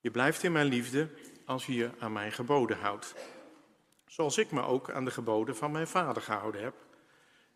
Je 0.00 0.10
blijft 0.10 0.42
in 0.42 0.52
mijn 0.52 0.66
liefde 0.66 1.08
als 1.44 1.66
je 1.66 1.74
je 1.74 1.90
aan 1.98 2.12
mijn 2.12 2.32
geboden 2.32 2.78
houdt. 2.78 3.14
Zoals 4.06 4.38
ik 4.38 4.50
me 4.50 4.62
ook 4.62 4.90
aan 4.90 5.04
de 5.04 5.10
geboden 5.10 5.56
van 5.56 5.70
mijn 5.70 5.88
Vader 5.88 6.22
gehouden 6.22 6.62
heb 6.62 6.74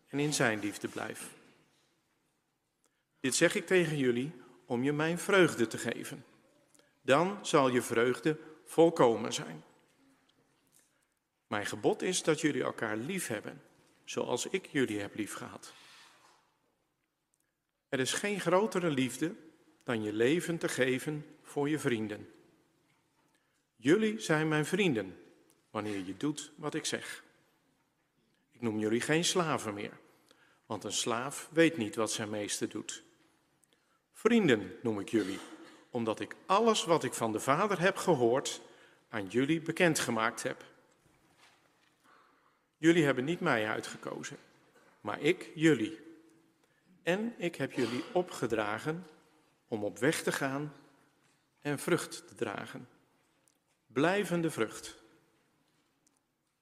en 0.07 0.19
in 0.19 0.33
zijn 0.33 0.59
liefde 0.59 0.87
blijf. 0.87 1.29
Dit 3.19 3.35
zeg 3.35 3.55
ik 3.55 3.67
tegen 3.67 3.97
jullie 3.97 4.31
om 4.65 4.83
je 4.83 4.93
mijn 4.93 5.19
vreugde 5.19 5.67
te 5.67 5.77
geven. 5.77 6.25
Dan 7.01 7.39
zal 7.41 7.69
je 7.69 7.81
vreugde 7.81 8.37
volkomen 8.65 9.33
zijn. 9.33 9.63
Mijn 11.51 11.65
gebod 11.65 12.01
is 12.01 12.23
dat 12.23 12.41
jullie 12.41 12.63
elkaar 12.63 12.97
lief 12.97 13.27
hebben, 13.27 13.61
zoals 14.03 14.45
ik 14.45 14.65
jullie 14.65 14.99
heb 14.99 15.15
lief 15.15 15.33
gehad. 15.33 15.73
Er 17.89 17.99
is 17.99 18.13
geen 18.13 18.39
grotere 18.39 18.89
liefde 18.89 19.35
dan 19.83 20.03
je 20.03 20.13
leven 20.13 20.57
te 20.57 20.69
geven 20.69 21.25
voor 21.41 21.69
je 21.69 21.79
vrienden. 21.79 22.29
Jullie 23.75 24.19
zijn 24.19 24.47
mijn 24.47 24.65
vrienden 24.65 25.17
wanneer 25.69 26.05
je 26.05 26.17
doet 26.17 26.51
wat 26.55 26.73
ik 26.73 26.85
zeg. 26.85 27.23
Ik 28.51 28.61
noem 28.61 28.79
jullie 28.79 29.01
geen 29.01 29.25
slaven 29.25 29.73
meer, 29.73 29.97
want 30.65 30.83
een 30.83 30.93
slaaf 30.93 31.49
weet 31.51 31.77
niet 31.77 31.95
wat 31.95 32.11
zijn 32.11 32.29
meester 32.29 32.69
doet. 32.69 33.03
Vrienden 34.13 34.75
noem 34.81 34.99
ik 34.99 35.09
jullie, 35.09 35.39
omdat 35.89 36.19
ik 36.19 36.35
alles 36.45 36.83
wat 36.85 37.03
ik 37.03 37.13
van 37.13 37.31
de 37.31 37.39
Vader 37.39 37.79
heb 37.79 37.97
gehoord 37.97 38.61
aan 39.09 39.27
jullie 39.27 39.61
bekendgemaakt 39.61 40.43
heb. 40.43 40.70
Jullie 42.81 43.03
hebben 43.03 43.23
niet 43.23 43.39
mij 43.39 43.67
uitgekozen, 43.67 44.37
maar 45.01 45.19
ik 45.19 45.51
jullie. 45.55 45.99
En 47.03 47.33
ik 47.37 47.55
heb 47.55 47.71
jullie 47.71 48.03
opgedragen 48.13 49.07
om 49.67 49.83
op 49.83 49.97
weg 49.97 50.23
te 50.23 50.31
gaan 50.31 50.73
en 51.59 51.79
vrucht 51.79 52.27
te 52.27 52.35
dragen. 52.35 52.87
Blijvende 53.87 54.51
vrucht. 54.51 54.97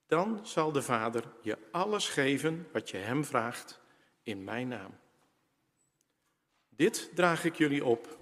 Dan 0.06 0.46
zal 0.46 0.72
de 0.72 0.82
Vader 0.82 1.24
je 1.42 1.58
alles 1.70 2.08
geven 2.08 2.68
wat 2.72 2.90
je 2.90 2.96
Hem 2.96 3.24
vraagt 3.24 3.80
in 4.22 4.44
mijn 4.44 4.68
naam. 4.68 4.98
Dit 6.68 7.10
draag 7.14 7.44
ik 7.44 7.54
jullie 7.54 7.84
op. 7.84 8.18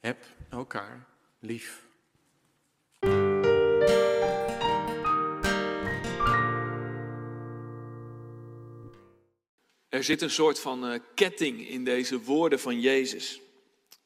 Heb 0.00 0.24
elkaar 0.50 1.06
lief. 1.38 1.90
Er 10.02 10.08
zit 10.08 10.22
een 10.22 10.30
soort 10.30 10.60
van 10.60 10.92
uh, 10.92 10.98
ketting 11.14 11.68
in 11.68 11.84
deze 11.84 12.20
woorden 12.20 12.60
van 12.60 12.80
Jezus. 12.80 13.40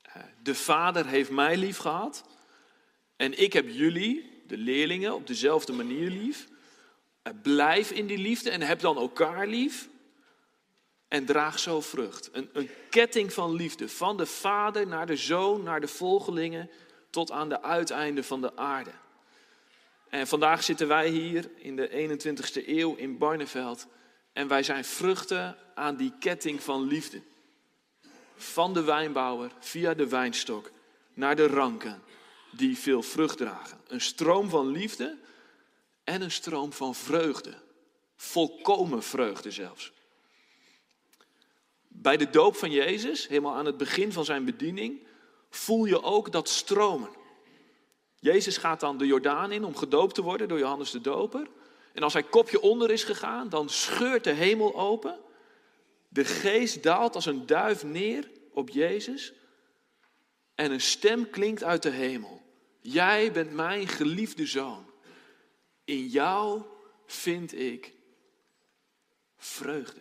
Uh, 0.06 0.22
de 0.42 0.54
Vader 0.54 1.06
heeft 1.06 1.30
mij 1.30 1.56
lief 1.56 1.76
gehad 1.76 2.24
en 3.16 3.38
ik 3.38 3.52
heb 3.52 3.68
jullie, 3.68 4.42
de 4.46 4.56
leerlingen, 4.56 5.14
op 5.14 5.26
dezelfde 5.26 5.72
manier 5.72 6.10
lief. 6.10 6.46
Uh, 7.24 7.32
blijf 7.42 7.90
in 7.90 8.06
die 8.06 8.18
liefde 8.18 8.50
en 8.50 8.60
heb 8.60 8.80
dan 8.80 8.96
elkaar 8.96 9.46
lief 9.46 9.88
en 11.08 11.24
draag 11.24 11.58
zo 11.58 11.80
vrucht. 11.80 12.28
Een, 12.32 12.48
een 12.52 12.70
ketting 12.90 13.32
van 13.32 13.54
liefde, 13.54 13.88
van 13.88 14.16
de 14.16 14.26
Vader 14.26 14.86
naar 14.86 15.06
de 15.06 15.16
Zoon, 15.16 15.62
naar 15.62 15.80
de 15.80 15.88
volgelingen, 15.88 16.70
tot 17.10 17.30
aan 17.30 17.48
de 17.48 17.62
uiteinden 17.62 18.24
van 18.24 18.40
de 18.40 18.56
aarde. 18.56 18.92
En 20.08 20.26
vandaag 20.26 20.62
zitten 20.62 20.88
wij 20.88 21.08
hier 21.08 21.50
in 21.54 21.76
de 21.76 22.18
21ste 22.18 22.68
eeuw 22.68 22.94
in 22.94 23.18
Barneveld 23.18 23.86
en 24.36 24.48
wij 24.48 24.62
zijn 24.62 24.84
vruchten 24.84 25.56
aan 25.74 25.96
die 25.96 26.12
ketting 26.18 26.62
van 26.62 26.82
liefde. 26.86 27.22
Van 28.36 28.74
de 28.74 28.82
wijnbouwer 28.82 29.50
via 29.58 29.94
de 29.94 30.08
wijnstok 30.08 30.70
naar 31.14 31.36
de 31.36 31.46
ranken 31.46 32.02
die 32.50 32.78
veel 32.78 33.02
vrucht 33.02 33.36
dragen. 33.36 33.80
Een 33.88 34.00
stroom 34.00 34.48
van 34.48 34.66
liefde 34.70 35.18
en 36.04 36.22
een 36.22 36.30
stroom 36.30 36.72
van 36.72 36.94
vreugde. 36.94 37.54
Volkomen 38.16 39.02
vreugde 39.02 39.50
zelfs. 39.50 39.92
Bij 41.88 42.16
de 42.16 42.30
doop 42.30 42.56
van 42.56 42.70
Jezus, 42.70 43.28
helemaal 43.28 43.54
aan 43.54 43.66
het 43.66 43.76
begin 43.76 44.12
van 44.12 44.24
zijn 44.24 44.44
bediening, 44.44 45.06
voel 45.50 45.84
je 45.84 46.02
ook 46.02 46.32
dat 46.32 46.48
stromen. 46.48 47.10
Jezus 48.20 48.56
gaat 48.56 48.80
dan 48.80 48.98
de 48.98 49.06
Jordaan 49.06 49.52
in 49.52 49.64
om 49.64 49.76
gedoopt 49.76 50.14
te 50.14 50.22
worden 50.22 50.48
door 50.48 50.58
Johannes 50.58 50.90
de 50.90 51.00
Doper. 51.00 51.48
En 51.96 52.02
als 52.02 52.12
hij 52.12 52.22
kopje 52.22 52.60
onder 52.60 52.90
is 52.90 53.04
gegaan, 53.04 53.48
dan 53.48 53.68
scheurt 53.68 54.24
de 54.24 54.32
hemel 54.32 54.74
open. 54.74 55.18
De 56.08 56.24
geest 56.24 56.82
daalt 56.82 57.14
als 57.14 57.26
een 57.26 57.46
duif 57.46 57.84
neer 57.84 58.30
op 58.52 58.68
Jezus. 58.68 59.32
En 60.54 60.70
een 60.70 60.80
stem 60.80 61.30
klinkt 61.30 61.62
uit 61.62 61.82
de 61.82 61.90
hemel. 61.90 62.42
Jij 62.80 63.32
bent 63.32 63.52
mijn 63.52 63.88
geliefde 63.88 64.46
zoon. 64.46 64.90
In 65.84 66.06
jou 66.06 66.62
vind 67.06 67.54
ik 67.54 67.92
vreugde. 69.36 70.00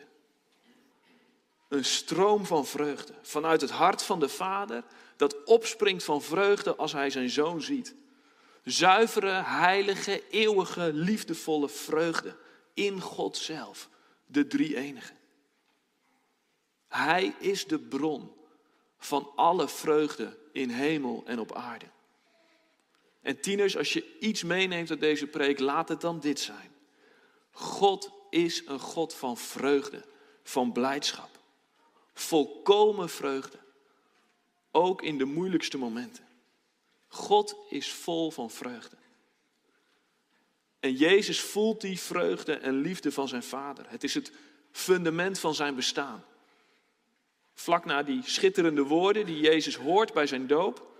Een 1.68 1.86
stroom 1.86 2.46
van 2.46 2.66
vreugde 2.66 3.14
vanuit 3.22 3.62
het 3.62 3.72
hart 3.72 4.04
van 4.04 4.20
de 4.20 4.30
Vader, 4.30 4.84
dat 5.16 5.44
opspringt 5.44 6.04
van 6.04 6.22
vreugde 6.22 6.76
als 6.76 6.92
hij 6.92 7.10
zijn 7.10 7.30
zoon 7.30 7.62
ziet. 7.62 7.96
Zuivere, 8.66 9.44
heilige, 9.44 10.24
eeuwige, 10.30 10.94
liefdevolle 10.94 11.70
vreugde 11.70 12.36
in 12.74 13.02
God 13.02 13.38
zelf, 13.38 13.90
de 14.26 14.48
drie 14.48 14.76
enige. 14.76 15.14
Hij 16.88 17.36
is 17.40 17.66
de 17.66 17.80
bron 17.80 18.32
van 18.98 19.32
alle 19.36 19.68
vreugde 19.68 20.38
in 20.52 20.70
hemel 20.70 21.24
en 21.26 21.40
op 21.40 21.54
aarde. 21.54 21.86
En 23.22 23.40
tieners, 23.40 23.78
als 23.78 23.94
je 23.94 24.18
iets 24.20 24.44
meeneemt 24.44 24.90
uit 24.90 25.00
deze 25.00 25.28
preek, 25.28 25.60
laat 25.60 25.90
het 25.90 26.02
dan 26.02 26.20
dit 26.20 26.40
zijn. 26.40 26.76
God 27.52 28.12
is 28.30 28.64
een 28.66 28.80
God 28.80 29.14
van 29.14 29.38
vreugde, 29.38 30.06
van 30.44 30.72
blijdschap. 30.72 31.30
Volkomen 32.14 33.10
vreugde. 33.10 33.58
Ook 34.72 35.02
in 35.02 35.18
de 35.18 35.26
moeilijkste 35.26 35.78
momenten. 35.78 36.25
God 37.16 37.56
is 37.70 37.92
vol 37.92 38.32
van 38.32 38.50
vreugde. 38.50 38.96
En 40.80 40.94
Jezus 40.94 41.42
voelt 41.42 41.82
die 41.82 42.00
vreugde 42.00 42.54
en 42.54 42.82
liefde 42.82 43.12
van 43.12 43.28
zijn 43.28 43.44
Vader. 43.44 43.90
Het 43.90 44.04
is 44.04 44.14
het 44.14 44.32
fundament 44.72 45.40
van 45.40 45.56
zijn 45.56 45.76
bestaan. 45.76 46.26
Vlak 47.54 47.86
na 47.86 48.04
die 48.04 48.22
schitterende 48.24 48.84
woorden 48.84 49.26
die 49.26 49.40
Jezus 49.40 49.76
hoort 49.76 50.14
bij 50.14 50.28
zijn 50.28 50.48
doop, 50.48 50.98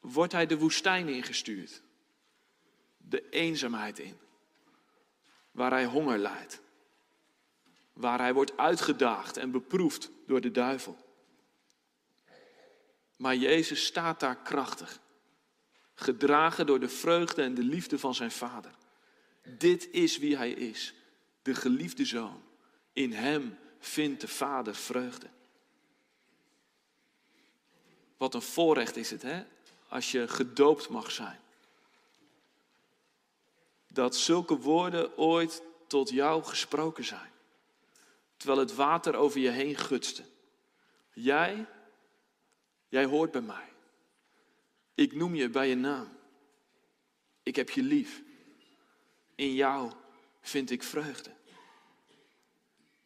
wordt 0.00 0.32
hij 0.32 0.46
de 0.46 0.58
woestijn 0.58 1.08
ingestuurd. 1.08 1.82
De 2.96 3.28
eenzaamheid 3.28 3.98
in. 3.98 4.18
Waar 5.50 5.70
hij 5.70 5.84
honger 5.84 6.18
lijdt. 6.18 6.60
Waar 7.92 8.18
hij 8.18 8.34
wordt 8.34 8.56
uitgedaagd 8.56 9.36
en 9.36 9.50
beproefd 9.50 10.10
door 10.26 10.40
de 10.40 10.50
duivel. 10.50 11.03
Maar 13.16 13.36
Jezus 13.36 13.84
staat 13.84 14.20
daar 14.20 14.36
krachtig. 14.36 15.00
Gedragen 15.94 16.66
door 16.66 16.80
de 16.80 16.88
vreugde 16.88 17.42
en 17.42 17.54
de 17.54 17.62
liefde 17.62 17.98
van 17.98 18.14
zijn 18.14 18.30
Vader. 18.30 18.74
Dit 19.42 19.90
is 19.90 20.18
wie 20.18 20.36
hij 20.36 20.50
is. 20.50 20.94
De 21.42 21.54
geliefde 21.54 22.04
zoon. 22.04 22.42
In 22.92 23.12
hem 23.12 23.58
vindt 23.78 24.20
de 24.20 24.28
Vader 24.28 24.74
vreugde. 24.74 25.26
Wat 28.16 28.34
een 28.34 28.42
voorrecht 28.42 28.96
is 28.96 29.10
het, 29.10 29.22
hè? 29.22 29.44
Als 29.88 30.10
je 30.10 30.28
gedoopt 30.28 30.88
mag 30.88 31.10
zijn. 31.10 31.40
Dat 33.88 34.16
zulke 34.16 34.56
woorden 34.56 35.16
ooit 35.18 35.62
tot 35.86 36.10
jou 36.10 36.44
gesproken 36.44 37.04
zijn. 37.04 37.30
Terwijl 38.36 38.58
het 38.58 38.74
water 38.74 39.14
over 39.14 39.40
je 39.40 39.50
heen 39.50 39.76
gutste. 39.76 40.22
Jij, 41.12 41.66
jij 42.94 43.04
hoort 43.04 43.30
bij 43.30 43.40
mij. 43.40 43.72
Ik 44.94 45.14
noem 45.14 45.34
je 45.34 45.48
bij 45.48 45.68
je 45.68 45.74
naam. 45.74 46.08
Ik 47.42 47.56
heb 47.56 47.70
je 47.70 47.82
lief. 47.82 48.22
In 49.34 49.54
jou 49.54 49.92
vind 50.40 50.70
ik 50.70 50.82
vreugde 50.82 51.30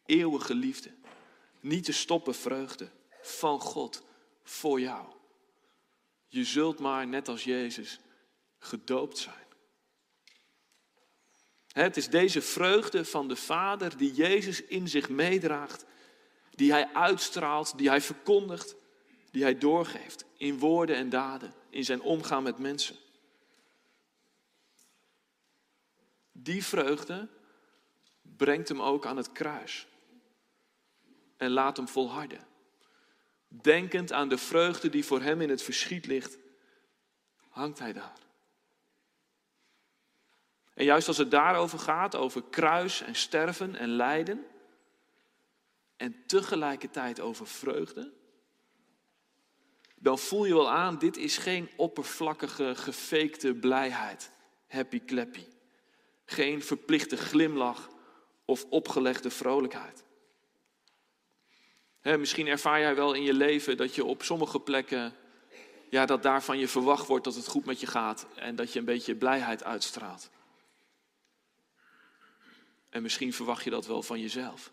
eeuwige 0.09 0.55
liefde. 0.55 0.91
Niet 1.59 1.83
te 1.83 1.91
stoppen 1.91 2.35
vreugde 2.35 2.89
van 3.21 3.59
God 3.59 4.03
voor 4.43 4.79
jou. 4.79 5.07
Je 6.27 6.43
zult 6.43 6.79
maar, 6.79 7.07
net 7.07 7.27
als 7.27 7.43
Jezus, 7.43 7.99
gedoopt 8.59 9.17
zijn. 9.17 9.47
Het 11.67 11.97
is 11.97 12.09
deze 12.09 12.41
vreugde 12.41 13.05
van 13.05 13.27
de 13.27 13.35
Vader 13.35 13.97
die 13.97 14.13
Jezus 14.13 14.63
in 14.63 14.87
zich 14.87 15.09
meedraagt, 15.09 15.85
die 16.55 16.71
hij 16.71 16.93
uitstraalt, 16.93 17.77
die 17.77 17.89
hij 17.89 18.01
verkondigt, 18.01 18.75
die 19.31 19.43
hij 19.43 19.57
doorgeeft 19.57 20.25
in 20.37 20.59
woorden 20.59 20.95
en 20.95 21.09
daden, 21.09 21.53
in 21.69 21.83
zijn 21.83 22.01
omgaan 22.01 22.43
met 22.43 22.59
mensen. 22.59 22.95
Die 26.31 26.63
vreugde 26.63 27.27
brengt 28.21 28.67
hem 28.67 28.81
ook 28.81 29.05
aan 29.05 29.17
het 29.17 29.31
kruis 29.31 29.87
en 31.37 31.51
laat 31.51 31.77
hem 31.77 31.87
volharden. 31.87 32.47
Denkend 33.47 34.11
aan 34.11 34.29
de 34.29 34.37
vreugde 34.37 34.89
die 34.89 35.05
voor 35.05 35.21
hem 35.21 35.41
in 35.41 35.49
het 35.49 35.61
verschiet 35.61 36.05
ligt, 36.05 36.37
hangt 37.49 37.79
hij 37.79 37.93
daar. 37.93 38.17
En 40.73 40.85
juist 40.85 41.07
als 41.07 41.17
het 41.17 41.31
daarover 41.31 41.79
gaat, 41.79 42.15
over 42.15 42.43
kruis 42.43 43.01
en 43.01 43.15
sterven 43.15 43.75
en 43.75 43.89
lijden, 43.89 44.45
en 45.95 46.25
tegelijkertijd 46.25 47.19
over 47.19 47.47
vreugde, 47.47 48.18
dan 49.99 50.19
voel 50.19 50.45
je 50.45 50.53
wel 50.53 50.69
aan, 50.69 50.97
dit 50.97 51.17
is 51.17 51.37
geen 51.37 51.69
oppervlakkige, 51.75 52.75
gefakte 52.75 53.53
blijheid, 53.53 54.31
happy 54.67 55.01
clappy. 55.05 55.45
Geen 56.25 56.63
verplichte 56.63 57.17
glimlach 57.17 57.89
of 58.45 58.65
opgelegde 58.69 59.29
vrolijkheid 59.29 60.03
misschien 62.17 62.47
ervaar 62.47 62.79
jij 62.79 62.95
wel 62.95 63.13
in 63.13 63.23
je 63.23 63.33
leven 63.33 63.77
dat 63.77 63.95
je 63.95 64.05
op 64.05 64.23
sommige 64.23 64.59
plekken, 64.59 65.13
ja, 65.89 66.05
dat 66.05 66.23
daarvan 66.23 66.57
je 66.57 66.67
verwacht 66.67 67.07
wordt 67.07 67.23
dat 67.23 67.35
het 67.35 67.47
goed 67.47 67.65
met 67.65 67.79
je 67.79 67.87
gaat 67.87 68.27
en 68.35 68.55
dat 68.55 68.73
je 68.73 68.79
een 68.79 68.85
beetje 68.85 69.15
blijheid 69.15 69.63
uitstraalt. 69.63 70.29
En 72.89 73.01
misschien 73.01 73.33
verwacht 73.33 73.63
je 73.63 73.69
dat 73.69 73.87
wel 73.87 74.03
van 74.03 74.19
jezelf. 74.19 74.71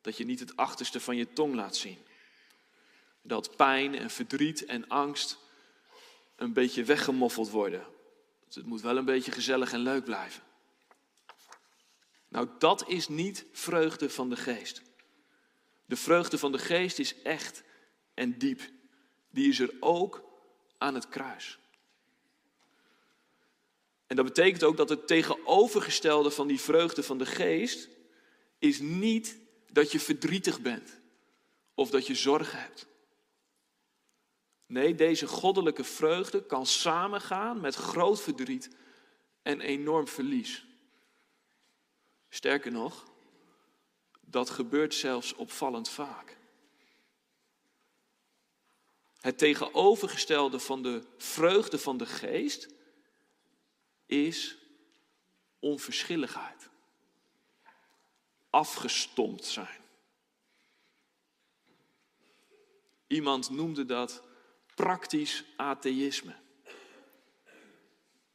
Dat 0.00 0.16
je 0.16 0.24
niet 0.24 0.40
het 0.40 0.56
achterste 0.56 1.00
van 1.00 1.16
je 1.16 1.32
tong 1.32 1.54
laat 1.54 1.76
zien. 1.76 1.98
Dat 3.26 3.56
pijn 3.56 3.94
en 3.94 4.10
verdriet 4.10 4.64
en 4.64 4.88
angst 4.88 5.38
een 6.36 6.52
beetje 6.52 6.84
weggemoffeld 6.84 7.50
worden. 7.50 7.86
het 8.48 8.66
moet 8.66 8.80
wel 8.80 8.96
een 8.96 9.04
beetje 9.04 9.32
gezellig 9.32 9.72
en 9.72 9.80
leuk 9.80 10.04
blijven. 10.04 10.42
Nou, 12.28 12.48
dat 12.58 12.88
is 12.88 13.08
niet 13.08 13.46
vreugde 13.52 14.10
van 14.10 14.28
de 14.28 14.36
geest. 14.36 14.82
De 15.86 15.96
vreugde 15.96 16.38
van 16.38 16.52
de 16.52 16.58
geest 16.58 16.98
is 16.98 17.22
echt 17.22 17.62
en 18.14 18.38
diep. 18.38 18.60
Die 19.30 19.48
is 19.48 19.58
er 19.58 19.74
ook 19.80 20.24
aan 20.78 20.94
het 20.94 21.08
kruis. 21.08 21.58
En 24.06 24.16
dat 24.16 24.24
betekent 24.24 24.64
ook 24.64 24.76
dat 24.76 24.88
het 24.88 25.06
tegenovergestelde 25.06 26.30
van 26.30 26.46
die 26.46 26.60
vreugde 26.60 27.02
van 27.02 27.18
de 27.18 27.26
geest 27.26 27.88
is 28.58 28.80
niet 28.80 29.38
dat 29.70 29.92
je 29.92 30.00
verdrietig 30.00 30.60
bent 30.60 31.00
of 31.74 31.90
dat 31.90 32.06
je 32.06 32.14
zorgen 32.14 32.58
hebt. 32.58 32.86
Nee, 34.66 34.94
deze 34.94 35.26
goddelijke 35.26 35.84
vreugde 35.84 36.46
kan 36.46 36.66
samengaan 36.66 37.60
met 37.60 37.74
groot 37.74 38.20
verdriet 38.20 38.76
en 39.42 39.60
enorm 39.60 40.08
verlies. 40.08 40.64
Sterker 42.28 42.72
nog, 42.72 43.04
dat 44.20 44.50
gebeurt 44.50 44.94
zelfs 44.94 45.34
opvallend 45.34 45.88
vaak. 45.88 46.36
Het 49.20 49.38
tegenovergestelde 49.38 50.58
van 50.58 50.82
de 50.82 51.02
vreugde 51.18 51.78
van 51.78 51.96
de 51.96 52.06
geest 52.06 52.68
is 54.06 54.58
onverschilligheid. 55.58 56.68
Afgestompt 58.50 59.44
zijn. 59.44 59.84
Iemand 63.06 63.50
noemde 63.50 63.84
dat 63.84 64.25
praktisch 64.76 65.44
atheïsme 65.56 66.34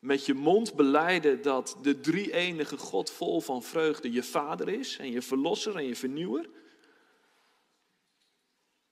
met 0.02 0.26
je 0.26 0.34
mond 0.34 0.74
beleiden 0.74 1.42
dat 1.42 1.78
de 1.82 2.00
drie 2.00 2.34
enige 2.34 2.78
God 2.78 3.12
vol 3.12 3.42
van 3.42 3.64
vreugde 3.64 4.12
je 4.12 4.24
vader 4.24 4.70
is 4.70 4.98
en 4.98 5.12
je 5.12 5.22
verlosser 5.22 5.76
en 5.76 5.86
je 5.86 5.96
vernieuwer, 5.96 6.50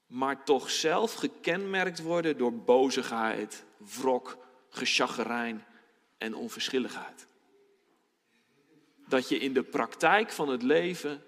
maar 0.07 0.43
toch 0.43 0.69
zelf 0.69 1.13
gekenmerkt 1.13 2.01
worden 2.01 2.37
door 2.37 2.53
bozigheid, 2.53 3.65
wrok, 3.77 4.37
geschaggerijn 4.69 5.65
en 6.17 6.35
onverschilligheid. 6.35 7.27
Dat 9.07 9.29
je 9.29 9.37
in 9.37 9.53
de 9.53 9.63
praktijk 9.63 10.31
van 10.31 10.49
het 10.49 10.63
leven 10.63 11.23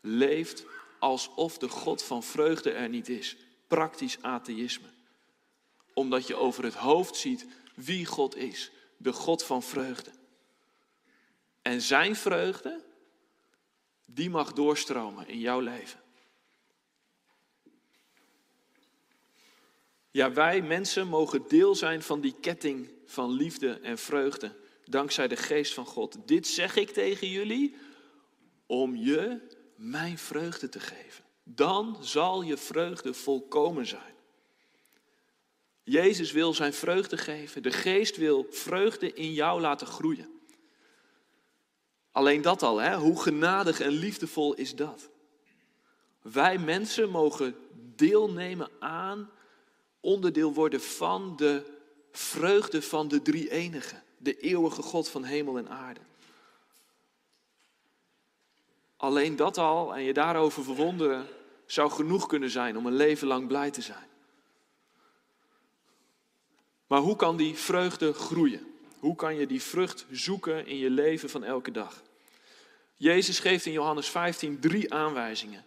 leeft 0.00 0.64
alsof 0.98 1.58
de 1.58 1.68
God 1.68 2.02
van 2.02 2.22
vreugde 2.22 2.70
er 2.70 2.88
niet 2.88 3.08
is. 3.08 3.36
Praktisch 3.66 4.22
atheïsme. 4.22 4.88
Omdat 6.00 6.26
je 6.26 6.36
over 6.36 6.64
het 6.64 6.74
hoofd 6.74 7.16
ziet 7.16 7.46
wie 7.74 8.06
God 8.06 8.36
is 8.36 8.70
de 8.96 9.12
God 9.12 9.44
van 9.44 9.62
vreugde. 9.62 10.10
En 11.62 11.80
zijn 11.80 12.16
vreugde, 12.16 12.84
die 14.04 14.30
mag 14.30 14.52
doorstromen 14.52 15.28
in 15.28 15.38
jouw 15.38 15.60
leven. 15.60 16.00
Ja, 20.10 20.32
wij 20.32 20.62
mensen 20.62 21.06
mogen 21.06 21.48
deel 21.48 21.74
zijn 21.74 22.02
van 22.02 22.20
die 22.20 22.34
ketting 22.40 22.90
van 23.06 23.30
liefde 23.30 23.72
en 23.72 23.98
vreugde, 23.98 24.56
dankzij 24.84 25.28
de 25.28 25.36
geest 25.36 25.74
van 25.74 25.86
God. 25.86 26.16
Dit 26.28 26.46
zeg 26.46 26.76
ik 26.76 26.90
tegen 26.90 27.28
jullie 27.28 27.76
om 28.66 28.96
je 28.96 29.40
mijn 29.76 30.18
vreugde 30.18 30.68
te 30.68 30.80
geven. 30.80 31.24
Dan 31.42 31.96
zal 32.00 32.42
je 32.42 32.56
vreugde 32.56 33.14
volkomen 33.14 33.86
zijn. 33.86 34.18
Jezus 35.82 36.32
wil 36.32 36.54
zijn 36.54 36.72
vreugde 36.72 37.16
geven. 37.16 37.62
De 37.62 37.70
geest 37.70 38.16
wil 38.16 38.46
vreugde 38.50 39.12
in 39.12 39.32
jou 39.32 39.60
laten 39.60 39.86
groeien. 39.86 40.40
Alleen 42.12 42.42
dat 42.42 42.62
al, 42.62 42.78
hè? 42.78 42.96
hoe 42.96 43.22
genadig 43.22 43.80
en 43.80 43.90
liefdevol 43.90 44.54
is 44.54 44.74
dat? 44.74 45.08
Wij 46.22 46.58
mensen 46.58 47.10
mogen 47.10 47.56
deelnemen 47.96 48.70
aan, 48.78 49.30
onderdeel 50.00 50.52
worden 50.52 50.80
van 50.80 51.36
de 51.36 51.62
vreugde 52.12 52.82
van 52.82 53.08
de 53.08 53.22
drie 53.22 53.50
enige, 53.50 54.02
de 54.18 54.38
eeuwige 54.38 54.82
God 54.82 55.08
van 55.08 55.24
hemel 55.24 55.58
en 55.58 55.68
aarde. 55.68 56.00
Alleen 58.96 59.36
dat 59.36 59.58
al 59.58 59.94
en 59.94 60.02
je 60.02 60.12
daarover 60.12 60.64
verwonderen 60.64 61.26
zou 61.66 61.90
genoeg 61.90 62.26
kunnen 62.26 62.50
zijn 62.50 62.76
om 62.76 62.86
een 62.86 62.96
leven 62.96 63.26
lang 63.26 63.46
blij 63.46 63.70
te 63.70 63.82
zijn. 63.82 64.09
Maar 66.90 67.00
hoe 67.00 67.16
kan 67.16 67.36
die 67.36 67.54
vreugde 67.54 68.12
groeien? 68.12 68.74
Hoe 68.98 69.16
kan 69.16 69.36
je 69.36 69.46
die 69.46 69.62
vrucht 69.62 70.06
zoeken 70.10 70.66
in 70.66 70.76
je 70.76 70.90
leven 70.90 71.30
van 71.30 71.44
elke 71.44 71.70
dag? 71.70 72.02
Jezus 72.96 73.38
geeft 73.38 73.66
in 73.66 73.72
Johannes 73.72 74.08
15 74.08 74.60
drie 74.60 74.94
aanwijzingen. 74.94 75.64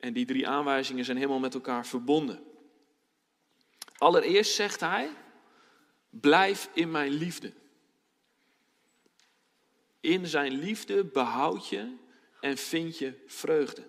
En 0.00 0.12
die 0.12 0.26
drie 0.26 0.48
aanwijzingen 0.48 1.04
zijn 1.04 1.16
helemaal 1.16 1.38
met 1.38 1.54
elkaar 1.54 1.86
verbonden. 1.86 2.42
Allereerst 3.98 4.54
zegt 4.54 4.80
hij: 4.80 5.10
Blijf 6.10 6.70
in 6.72 6.90
mijn 6.90 7.12
liefde. 7.12 7.52
In 10.00 10.26
zijn 10.26 10.52
liefde 10.52 11.04
behoud 11.04 11.68
je 11.68 11.96
en 12.40 12.56
vind 12.56 12.98
je 12.98 13.24
vreugde. 13.26 13.82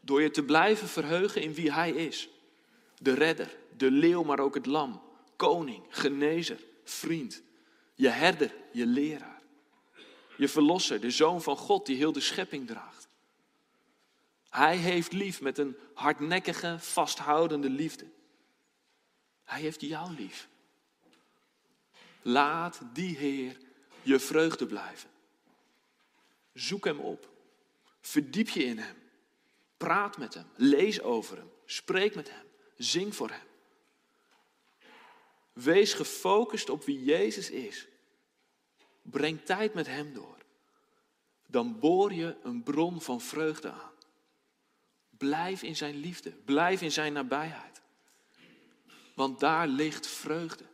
Door 0.00 0.22
je 0.22 0.30
te 0.30 0.42
blijven 0.42 0.88
verheugen 0.88 1.42
in 1.42 1.54
wie 1.54 1.72
hij 1.72 1.90
is. 1.90 2.28
De 2.98 3.14
redder, 3.14 3.56
de 3.76 3.90
leeuw, 3.90 4.22
maar 4.22 4.40
ook 4.40 4.54
het 4.54 4.66
lam. 4.66 5.04
Koning, 5.36 5.84
genezer, 5.88 6.60
vriend. 6.84 7.42
Je 7.94 8.08
herder, 8.08 8.54
je 8.72 8.86
leraar. 8.86 9.42
Je 10.36 10.48
verlosser, 10.48 11.00
de 11.00 11.10
zoon 11.10 11.42
van 11.42 11.56
God 11.56 11.86
die 11.86 11.96
heel 11.96 12.12
de 12.12 12.20
schepping 12.20 12.66
draagt. 12.66 13.08
Hij 14.48 14.76
heeft 14.76 15.12
lief 15.12 15.40
met 15.40 15.58
een 15.58 15.76
hardnekkige, 15.94 16.76
vasthoudende 16.78 17.70
liefde. 17.70 18.06
Hij 19.44 19.60
heeft 19.60 19.80
jou 19.80 20.14
lief. 20.14 20.48
Laat 22.22 22.80
die 22.92 23.16
Heer 23.16 23.56
je 24.02 24.18
vreugde 24.18 24.66
blijven. 24.66 25.10
Zoek 26.52 26.84
Hem 26.84 27.00
op. 27.00 27.30
Verdiep 28.00 28.48
je 28.48 28.64
in 28.64 28.78
Hem. 28.78 28.96
Praat 29.76 30.18
met 30.18 30.34
Hem. 30.34 30.46
Lees 30.56 31.00
over 31.00 31.36
Hem. 31.36 31.50
Spreek 31.64 32.14
met 32.14 32.30
Hem. 32.30 32.46
Zing 32.76 33.14
voor 33.14 33.30
Hem. 33.30 33.46
Wees 35.56 35.94
gefocust 35.94 36.68
op 36.68 36.84
wie 36.84 37.04
Jezus 37.04 37.50
is. 37.50 37.86
Breng 39.02 39.44
tijd 39.44 39.74
met 39.74 39.86
Hem 39.86 40.14
door. 40.14 40.38
Dan 41.46 41.78
boor 41.78 42.12
je 42.12 42.36
een 42.42 42.62
bron 42.62 43.00
van 43.00 43.20
vreugde 43.20 43.70
aan. 43.70 43.92
Blijf 45.10 45.62
in 45.62 45.76
Zijn 45.76 45.96
liefde. 45.96 46.30
Blijf 46.30 46.82
in 46.82 46.92
Zijn 46.92 47.12
nabijheid. 47.12 47.82
Want 49.14 49.40
daar 49.40 49.66
ligt 49.66 50.06
vreugde. 50.06 50.64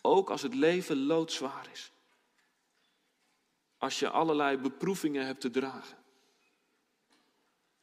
Ook 0.00 0.30
als 0.30 0.42
het 0.42 0.54
leven 0.54 1.06
loodzwaar 1.06 1.68
is. 1.72 1.92
Als 3.78 3.98
je 3.98 4.10
allerlei 4.10 4.56
beproevingen 4.56 5.26
hebt 5.26 5.40
te 5.40 5.50
dragen. 5.50 5.98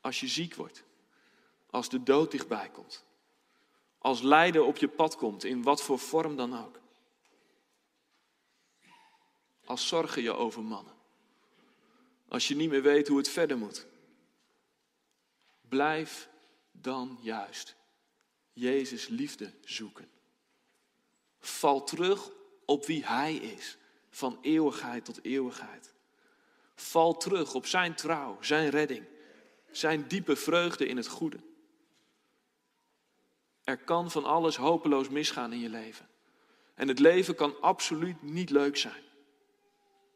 Als 0.02 0.20
je 0.20 0.28
ziek 0.28 0.56
wordt. 0.56 0.84
Als 1.70 1.90
de 1.90 2.04
dood 2.04 2.32
dichtbij 2.32 2.70
komt. 2.70 3.04
Als 4.04 4.22
lijden 4.22 4.66
op 4.66 4.78
je 4.78 4.88
pad 4.88 5.16
komt, 5.16 5.44
in 5.44 5.64
wat 5.64 5.82
voor 5.82 6.00
vorm 6.00 6.36
dan 6.36 6.58
ook. 6.58 6.80
Als 9.66 9.88
zorgen 9.88 10.22
je 10.22 10.34
overmannen. 10.34 10.94
Als 12.28 12.48
je 12.48 12.56
niet 12.56 12.70
meer 12.70 12.82
weet 12.82 13.08
hoe 13.08 13.18
het 13.18 13.30
verder 13.30 13.58
moet. 13.58 13.86
Blijf 15.62 16.30
dan 16.72 17.20
juist 17.22 17.76
Jezus 18.54 19.08
liefde 19.08 19.54
zoeken. 19.66 20.10
Val 21.40 21.84
terug 21.84 22.30
op 22.66 22.86
wie 22.86 23.06
Hij 23.06 23.36
is, 23.36 23.78
van 24.10 24.38
eeuwigheid 24.42 25.06
tot 25.06 25.24
eeuwigheid. 25.24 25.94
Val 26.76 27.18
terug 27.18 27.54
op 27.54 27.66
Zijn 27.66 27.96
trouw, 27.96 28.38
Zijn 28.42 28.70
redding, 28.70 29.06
Zijn 29.72 30.08
diepe 30.08 30.36
vreugde 30.36 30.86
in 30.86 30.98
het 30.98 31.08
goede. 31.08 31.52
Er 33.64 33.78
kan 33.78 34.12
van 34.12 34.24
alles 34.24 34.56
hopeloos 34.56 35.10
misgaan 35.10 35.54
in 35.54 35.60
je 35.60 35.70
leven. 35.70 36.08
En 36.76 36.88
het 36.88 37.00
leven 37.00 37.36
kan 37.36 37.62
absoluut 37.62 38.22
niet 38.22 38.50
leuk 38.50 38.78
zijn. 38.78 39.04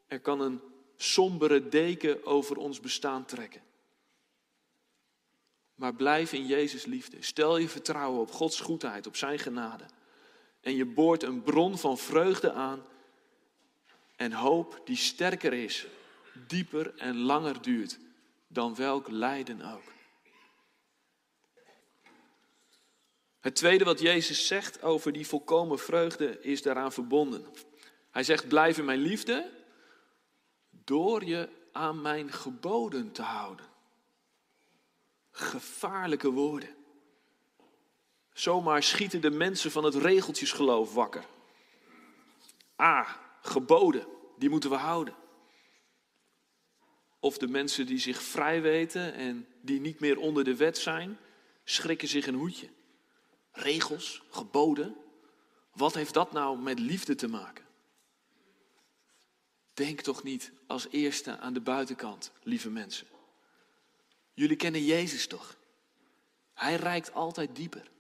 Er 0.08 0.20
kan 0.20 0.42
een 0.42 0.62
sombere 0.96 1.70
deken 1.70 2.26
over 2.26 2.58
ons 2.58 2.80
bestaan 2.80 3.26
trekken. 3.26 3.62
Maar 5.76 5.94
blijf 5.94 6.34
in 6.34 6.46
Jezus 6.46 6.86
liefde. 6.86 7.18
Stel 7.20 7.58
je 7.58 7.70
vertrouwen 7.70 8.22
op 8.22 8.32
Gods 8.32 8.60
goedheid, 8.60 9.08
op 9.08 9.16
Zijn 9.16 9.40
genade. 9.40 9.84
En 10.62 10.76
je 10.76 10.86
boort 10.86 11.24
een 11.24 11.44
bron 11.44 11.78
van 11.78 11.98
vreugde 11.98 12.52
aan 12.52 12.86
en 14.16 14.32
hoop 14.32 14.82
die 14.86 14.96
sterker 14.96 15.54
is, 15.54 15.88
dieper 16.48 16.94
en 16.98 17.18
langer 17.18 17.62
duurt 17.62 18.00
dan 18.48 18.76
welk 18.76 19.08
lijden 19.10 19.62
ook. 19.62 19.96
Het 23.48 23.56
tweede 23.56 23.84
wat 23.84 24.00
Jezus 24.00 24.48
zegt 24.48 24.82
over 24.84 25.12
die 25.12 25.28
volkomen 25.28 25.80
vreugde 25.80 26.42
is 26.42 26.62
daaraan 26.62 26.92
verbonden. 26.92 27.46
Hij 28.12 28.24
zegt: 28.24 28.48
Blijf 28.48 28.78
in 28.78 28.86
mijn 28.86 29.00
liefde 29.00 29.52
door 30.70 31.26
je 31.26 31.50
aan 31.72 32.02
mijn 32.02 32.32
geboden 32.32 33.12
te 33.12 33.22
houden. 33.22 33.66
Gevaarlijke 35.32 36.32
woorden. 36.32 36.76
Zomaar 38.34 38.84
schieten 38.84 39.22
de 39.22 39.32
mensen 39.32 39.72
van 39.72 39.84
het 39.84 39.96
regeltjesgeloof 39.96 40.94
wakker. 40.94 41.26
Ah, 42.76 43.10
geboden, 43.42 44.08
die 44.38 44.50
moeten 44.50 44.70
we 44.70 44.76
houden. 44.76 45.16
Of 47.20 47.38
de 47.38 47.48
mensen 47.48 47.86
die 47.86 48.00
zich 48.00 48.22
vrij 48.22 48.62
weten 48.62 49.14
en 49.14 49.48
die 49.62 49.80
niet 49.80 50.00
meer 50.00 50.18
onder 50.18 50.44
de 50.44 50.56
wet 50.56 50.78
zijn, 50.78 51.18
schrikken 51.64 52.08
zich 52.08 52.28
een 52.28 52.36
hoedje. 52.36 52.70
Regels, 53.58 54.22
geboden, 54.30 54.96
wat 55.74 55.94
heeft 55.94 56.14
dat 56.14 56.32
nou 56.32 56.60
met 56.60 56.80
liefde 56.80 57.16
te 57.16 57.28
maken? 57.28 57.66
Denk 59.74 60.02
toch 60.02 60.24
niet 60.24 60.52
als 60.68 60.88
eerste 60.90 61.38
aan 61.38 61.54
de 61.54 61.62
buitenkant, 61.62 62.32
lieve 62.44 62.70
mensen. 62.70 63.08
Jullie 64.34 64.56
kennen 64.56 64.86
Jezus 64.86 65.28
toch? 65.28 65.58
Hij 66.54 66.76
reikt 66.76 67.14
altijd 67.14 67.56
dieper. 67.56 67.92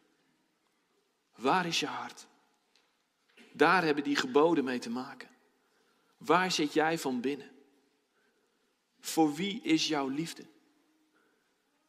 Waar 1.35 1.65
is 1.65 1.79
je 1.79 1.85
hart? 1.85 2.27
Daar 3.53 3.83
hebben 3.83 4.03
die 4.03 4.15
geboden 4.15 4.63
mee 4.63 4.79
te 4.79 4.89
maken. 4.89 5.29
Waar 6.17 6.51
zit 6.51 6.73
jij 6.73 6.97
van 6.97 7.21
binnen? 7.21 7.51
Voor 8.99 9.33
wie 9.33 9.61
is 9.61 9.87
jouw 9.87 10.07
liefde? 10.07 10.45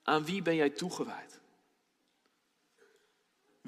Aan 0.02 0.24
wie 0.24 0.42
ben 0.42 0.54
jij 0.54 0.70
toegewijd? 0.70 1.37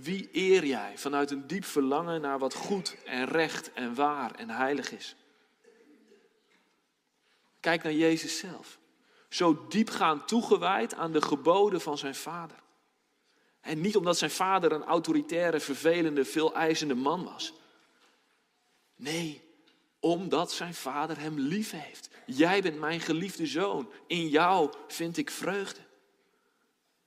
Wie 0.03 0.29
eer 0.33 0.67
jij 0.67 0.99
vanuit 0.99 1.31
een 1.31 1.47
diep 1.47 1.65
verlangen 1.65 2.21
naar 2.21 2.39
wat 2.39 2.55
goed 2.55 2.97
en 3.05 3.25
recht 3.25 3.73
en 3.73 3.95
waar 3.95 4.35
en 4.35 4.51
heilig 4.51 4.93
is? 4.93 5.17
Kijk 7.61 7.83
naar 7.83 7.93
Jezus 7.93 8.39
zelf. 8.39 8.79
Zo 9.29 9.67
diepgaand 9.69 10.29
toegewijd 10.29 10.95
aan 10.95 11.13
de 11.13 11.23
geboden 11.23 11.81
van 11.81 11.99
zijn 11.99 12.15
vader. 12.15 12.57
En 13.61 13.81
niet 13.81 13.97
omdat 13.97 14.19
zijn 14.19 14.31
vader 14.31 14.73
een 14.73 14.85
autoritaire, 14.85 15.61
vervelende, 15.61 16.25
veel 16.25 16.55
eisende 16.55 16.95
man 16.95 17.25
was. 17.25 17.53
Nee, 18.97 19.43
omdat 19.99 20.53
zijn 20.53 20.75
vader 20.75 21.19
hem 21.19 21.39
lief 21.39 21.71
heeft. 21.71 22.09
Jij 22.27 22.63
bent 22.63 22.79
mijn 22.79 23.01
geliefde 23.01 23.47
zoon. 23.47 23.91
In 24.07 24.29
jou 24.29 24.73
vind 24.89 25.17
ik 25.17 25.31
vreugde. 25.31 25.81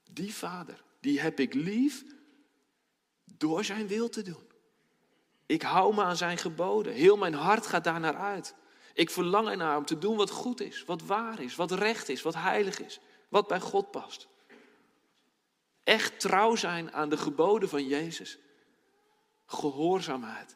Die 0.10 0.34
vader, 0.34 0.84
die 1.00 1.20
heb 1.20 1.40
ik 1.40 1.54
lief 1.54 2.04
door 3.38 3.64
zijn 3.64 3.88
wil 3.88 4.10
te 4.10 4.22
doen. 4.22 4.52
Ik 5.46 5.62
hou 5.62 5.96
me 5.96 6.04
aan 6.04 6.18
zijn 6.18 6.38
geboden. 6.38 6.94
Heel 6.94 7.18
mijn 7.18 7.34
hart 7.34 7.68
gaat 7.68 7.84
daar 7.84 8.00
naar 8.00 8.16
uit. 8.16 8.56
Ik 8.94 9.10
verlang 9.10 9.50
ernaar 9.50 9.78
om 9.78 9.86
te 9.86 9.98
doen 9.98 10.18
wat 10.18 10.30
goed 10.30 10.62
is, 10.62 10.86
wat 10.86 11.02
waar 11.02 11.42
is, 11.42 11.56
wat 11.56 11.72
recht 11.72 12.10
is, 12.10 12.22
wat 12.22 12.36
heilig 12.36 12.80
is, 12.80 13.00
wat 13.30 13.48
bij 13.48 13.60
God 13.60 13.92
past. 13.92 14.28
Echt 15.84 16.20
trouw 16.20 16.56
zijn 16.56 16.94
aan 16.94 17.10
de 17.10 17.18
geboden 17.18 17.70
van 17.70 17.88
Jezus. 17.88 18.38
Gehoorzaamheid 19.46 20.56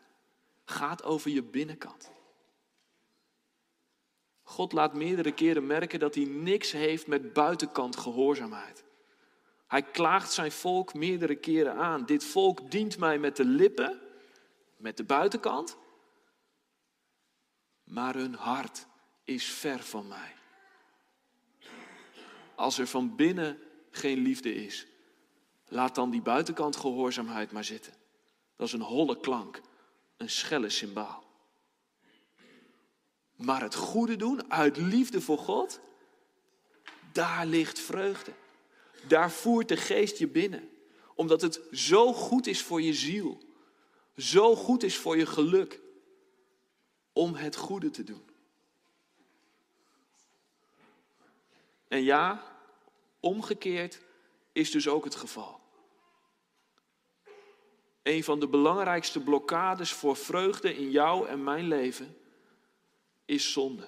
gaat 0.66 1.04
over 1.04 1.32
je 1.32 1.44
binnenkant. 1.44 2.12
God 4.44 4.72
laat 4.72 4.94
meerdere 4.94 5.32
keren 5.32 5.68
merken 5.68 6.00
dat 6.00 6.16
hij 6.16 6.24
niks 6.24 6.72
heeft 6.72 7.08
met 7.08 7.34
buitenkant 7.34 7.98
gehoorzaamheid. 7.98 8.84
Hij 9.68 9.84
klaagt 9.84 10.32
zijn 10.32 10.52
volk 10.52 10.94
meerdere 10.94 11.36
keren 11.36 11.76
aan. 11.76 12.06
Dit 12.06 12.24
volk 12.24 12.72
dient 12.72 12.98
mij 12.98 13.20
met 13.20 13.36
de 13.36 13.46
lippen, 13.46 14.02
met 14.78 14.98
de 14.98 15.04
buitenkant, 15.04 15.78
maar 17.84 18.16
hun 18.16 18.34
hart 18.34 18.86
is 19.24 19.46
ver 19.46 19.80
van 19.80 20.08
mij. 20.08 20.36
Als 22.56 22.78
er 22.78 22.88
van 22.88 23.16
binnen 23.16 23.60
geen 23.92 24.18
liefde 24.18 24.56
is, 24.56 24.88
laat 25.68 25.96
dan 25.96 26.10
die 26.10 26.22
buitenkant 26.22 26.76
gehoorzaamheid 26.76 27.52
maar 27.52 27.64
zitten. 27.64 27.94
Dat 28.56 28.68
is 28.68 28.74
een 28.74 28.82
holle 28.82 29.20
klank, 29.20 29.62
een 30.18 30.30
schelle 30.30 30.70
symbaal. 30.70 31.24
Maar 33.36 33.62
het 33.62 33.76
goede 33.76 34.16
doen 34.16 34.52
uit 34.52 34.78
liefde 34.78 35.22
voor 35.22 35.38
God, 35.38 35.80
daar 37.12 37.46
ligt 37.46 37.80
vreugde. 37.80 38.34
Daar 39.08 39.32
voert 39.32 39.68
de 39.68 39.78
geest 39.78 40.18
je 40.18 40.28
binnen. 40.28 40.70
Omdat 41.16 41.42
het 41.42 41.62
zo 41.72 42.14
goed 42.14 42.48
is 42.48 42.62
voor 42.62 42.82
je 42.82 42.94
ziel. 42.94 43.42
Zo 44.18 44.56
goed 44.56 44.84
is 44.84 44.98
voor 44.98 45.18
je 45.18 45.26
geluk. 45.26 45.80
Om 47.14 47.36
het 47.36 47.56
goede 47.56 47.90
te 47.90 48.04
doen. 48.04 48.30
En 51.88 52.04
ja, 52.04 52.44
omgekeerd 53.20 54.02
is 54.52 54.72
dus 54.72 54.88
ook 54.88 55.04
het 55.04 55.16
geval. 55.16 55.60
Een 58.04 58.24
van 58.24 58.40
de 58.40 58.48
belangrijkste 58.48 59.20
blokkades 59.20 59.92
voor 59.92 60.16
vreugde 60.16 60.76
in 60.76 60.92
jou 60.92 61.28
en 61.28 61.44
mijn 61.44 61.68
leven 61.68 62.18
is 63.26 63.52
zonde. 63.52 63.88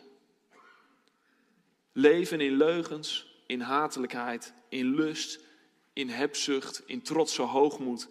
Leven 1.91 2.41
in 2.41 2.51
leugens, 2.51 3.28
in 3.49 3.61
hatelijkheid, 3.61 4.53
in 4.67 4.95
lust, 4.95 5.39
in 5.93 6.09
hebzucht, 6.09 6.81
in 6.85 7.01
trotse 7.01 7.41
hoogmoed, 7.41 8.07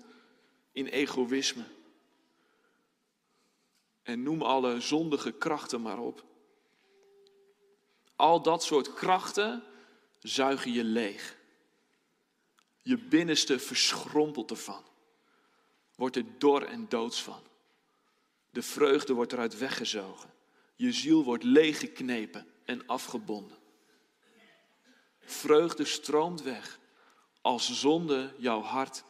in 0.72 0.86
egoïsme. 0.86 1.64
En 4.02 4.22
noem 4.22 4.42
alle 4.42 4.80
zondige 4.80 5.32
krachten 5.32 5.82
maar 5.82 5.98
op. 5.98 6.24
Al 8.16 8.42
dat 8.42 8.62
soort 8.62 8.94
krachten 8.94 9.62
zuigen 10.18 10.72
je 10.72 10.84
leeg. 10.84 11.36
Je 12.82 12.98
binnenste 12.98 13.58
verschrompelt 13.58 14.50
ervan. 14.50 14.84
Wordt 15.94 16.16
er 16.16 16.24
dor 16.38 16.62
en 16.62 16.88
doods 16.88 17.22
van. 17.22 17.42
De 18.50 18.62
vreugde 18.62 19.12
wordt 19.12 19.32
eruit 19.32 19.58
weggezogen. 19.58 20.30
Je 20.76 20.92
ziel 20.92 21.24
wordt 21.24 21.44
leeggeknepen 21.44 22.46
en 22.64 22.86
afgebonden. 22.86 23.57
Vreugde 25.28 25.84
stroomt 25.84 26.42
weg 26.42 26.78
als 27.40 27.80
zonde 27.80 28.34
jouw 28.38 28.60
hart 28.60 29.04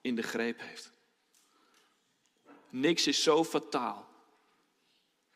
in 0.00 0.16
de 0.16 0.22
greep 0.22 0.60
heeft. 0.60 0.92
Niks 2.68 3.06
is 3.06 3.22
zo 3.22 3.44
fataal 3.44 4.08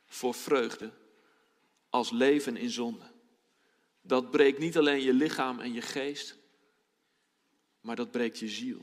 voor 0.07 0.35
vreugde 0.35 0.91
als 1.89 2.11
leven 2.11 2.57
in 2.57 2.71
zonde. 2.71 3.11
Dat 4.01 4.31
breekt 4.31 4.59
niet 4.59 4.79
alleen 4.79 5.03
je 5.03 5.13
lichaam 5.13 5.61
en 5.61 5.73
je 5.73 5.83
geest, 5.83 6.37
maar 7.81 7.97
dat 7.97 8.11
breekt 8.11 8.39
je 8.39 8.49
ziel. 8.49 8.81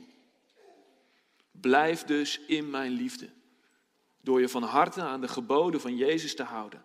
Blijf 1.50 2.04
dus 2.04 2.40
in 2.40 2.70
mijn 2.70 2.92
liefde, 2.92 3.30
door 4.20 4.40
je 4.40 4.48
van 4.48 4.62
harte 4.62 5.02
aan 5.02 5.20
de 5.20 5.28
geboden 5.28 5.80
van 5.80 5.96
Jezus 5.96 6.34
te 6.34 6.42
houden, 6.42 6.84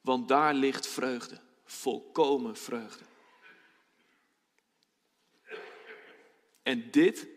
want 0.00 0.28
daar 0.28 0.54
ligt 0.54 0.86
vreugde, 0.86 1.40
volkomen 1.64 2.56
vreugde. 2.56 3.04
En 6.66 6.90
dit 6.90 7.28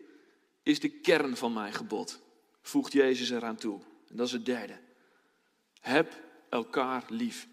is 0.62 0.80
de 0.80 0.88
kern 0.88 1.36
van 1.36 1.52
mijn 1.52 1.72
gebod, 1.72 2.20
voegt 2.62 2.92
Jezus 2.92 3.30
eraan 3.30 3.56
toe. 3.56 3.80
En 4.08 4.16
dat 4.16 4.26
is 4.26 4.32
het 4.32 4.44
derde. 4.44 4.78
Heb 5.80 6.20
elkaar 6.48 7.04
lief, 7.08 7.48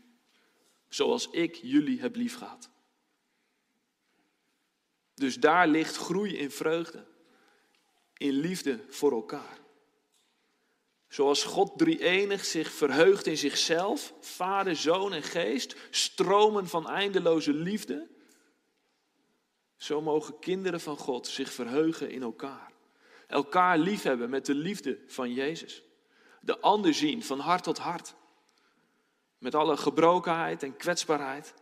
zoals 0.89 1.29
ik 1.29 1.55
jullie 1.55 1.99
heb 1.99 2.15
lief 2.15 2.35
gehad. 2.35 2.69
Dus 5.13 5.35
daar 5.35 5.67
ligt 5.67 5.95
groei 5.95 6.37
in 6.37 6.51
vreugde, 6.51 7.05
in 8.17 8.33
liefde 8.33 8.79
voor 8.89 9.11
elkaar. 9.11 9.59
Zoals 11.07 11.43
God 11.43 11.77
drie-enig 11.77 12.45
zich 12.45 12.71
verheugt 12.71 13.27
in 13.27 13.37
zichzelf, 13.37 14.13
Vader, 14.19 14.75
Zoon 14.75 15.13
en 15.13 15.23
Geest, 15.23 15.75
stromen 15.89 16.67
van 16.67 16.89
eindeloze 16.89 17.53
liefde, 17.53 18.07
zo 19.77 20.01
mogen 20.01 20.39
kinderen 20.39 20.81
van 20.81 20.97
God 20.97 21.27
zich 21.27 21.51
verheugen 21.51 22.09
in 22.09 22.21
elkaar. 22.21 22.71
Elkaar 23.27 23.77
liefhebben 23.77 24.29
met 24.29 24.45
de 24.45 24.55
liefde 24.55 24.99
van 25.07 25.33
Jezus. 25.33 25.83
De 26.41 26.59
ander 26.59 26.93
zien 26.93 27.23
van 27.23 27.39
hart 27.39 27.63
tot 27.63 27.77
hart. 27.77 28.15
Met 29.37 29.55
alle 29.55 29.77
gebrokenheid 29.77 30.63
en 30.63 30.77
kwetsbaarheid. 30.77 31.53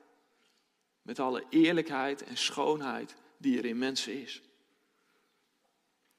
Met 1.01 1.19
alle 1.19 1.43
eerlijkheid 1.49 2.23
en 2.23 2.37
schoonheid 2.37 3.15
die 3.37 3.57
er 3.57 3.65
in 3.65 3.77
mensen 3.77 4.21
is. 4.21 4.41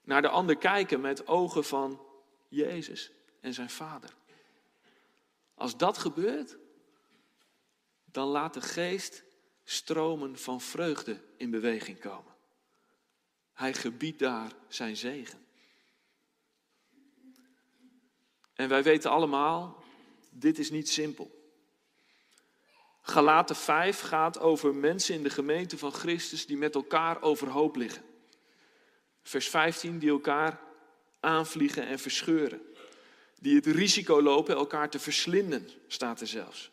Naar 0.01 0.21
de 0.21 0.29
ander 0.29 0.57
kijken 0.57 1.01
met 1.01 1.27
ogen 1.27 1.63
van 1.63 2.01
Jezus 2.47 3.11
en 3.39 3.53
zijn 3.53 3.69
Vader. 3.69 4.15
Als 5.53 5.77
dat 5.77 5.97
gebeurt, 5.97 6.57
dan 8.05 8.27
laat 8.27 8.53
de 8.53 8.61
geest 8.61 9.23
stromen 9.69 10.37
van 10.37 10.61
vreugde 10.61 11.19
in 11.37 11.49
beweging 11.49 11.99
komen. 11.99 12.33
Hij 13.53 13.73
gebiedt 13.73 14.19
daar 14.19 14.51
zijn 14.67 14.97
zegen. 14.97 15.45
En 18.53 18.69
wij 18.69 18.83
weten 18.83 19.11
allemaal, 19.11 19.83
dit 20.29 20.59
is 20.59 20.69
niet 20.69 20.89
simpel. 20.89 21.55
Galaten 23.01 23.55
5 23.55 23.99
gaat 23.99 24.39
over 24.39 24.75
mensen 24.75 25.15
in 25.15 25.23
de 25.23 25.29
gemeente 25.29 25.77
van 25.77 25.91
Christus 25.91 26.45
die 26.45 26.57
met 26.57 26.75
elkaar 26.75 27.21
overhoop 27.21 27.75
liggen. 27.75 28.03
Vers 29.23 29.49
15 29.49 29.99
die 29.99 30.09
elkaar 30.09 30.59
aanvliegen 31.19 31.87
en 31.87 31.99
verscheuren. 31.99 32.61
Die 33.39 33.55
het 33.55 33.65
risico 33.65 34.21
lopen 34.21 34.55
elkaar 34.55 34.89
te 34.89 34.99
verslinden, 34.99 35.69
staat 35.87 36.21
er 36.21 36.27
zelfs. 36.27 36.71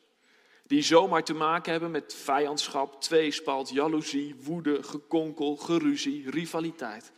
Die 0.66 0.82
zomaar 0.82 1.24
te 1.24 1.34
maken 1.34 1.72
hebben 1.72 1.90
met 1.90 2.14
vijandschap, 2.14 3.02
tweespalt, 3.02 3.68
jaloezie, 3.68 4.34
woede, 4.34 4.82
gekonkel, 4.82 5.56
geruzie, 5.56 6.30
rivaliteit. 6.30 7.12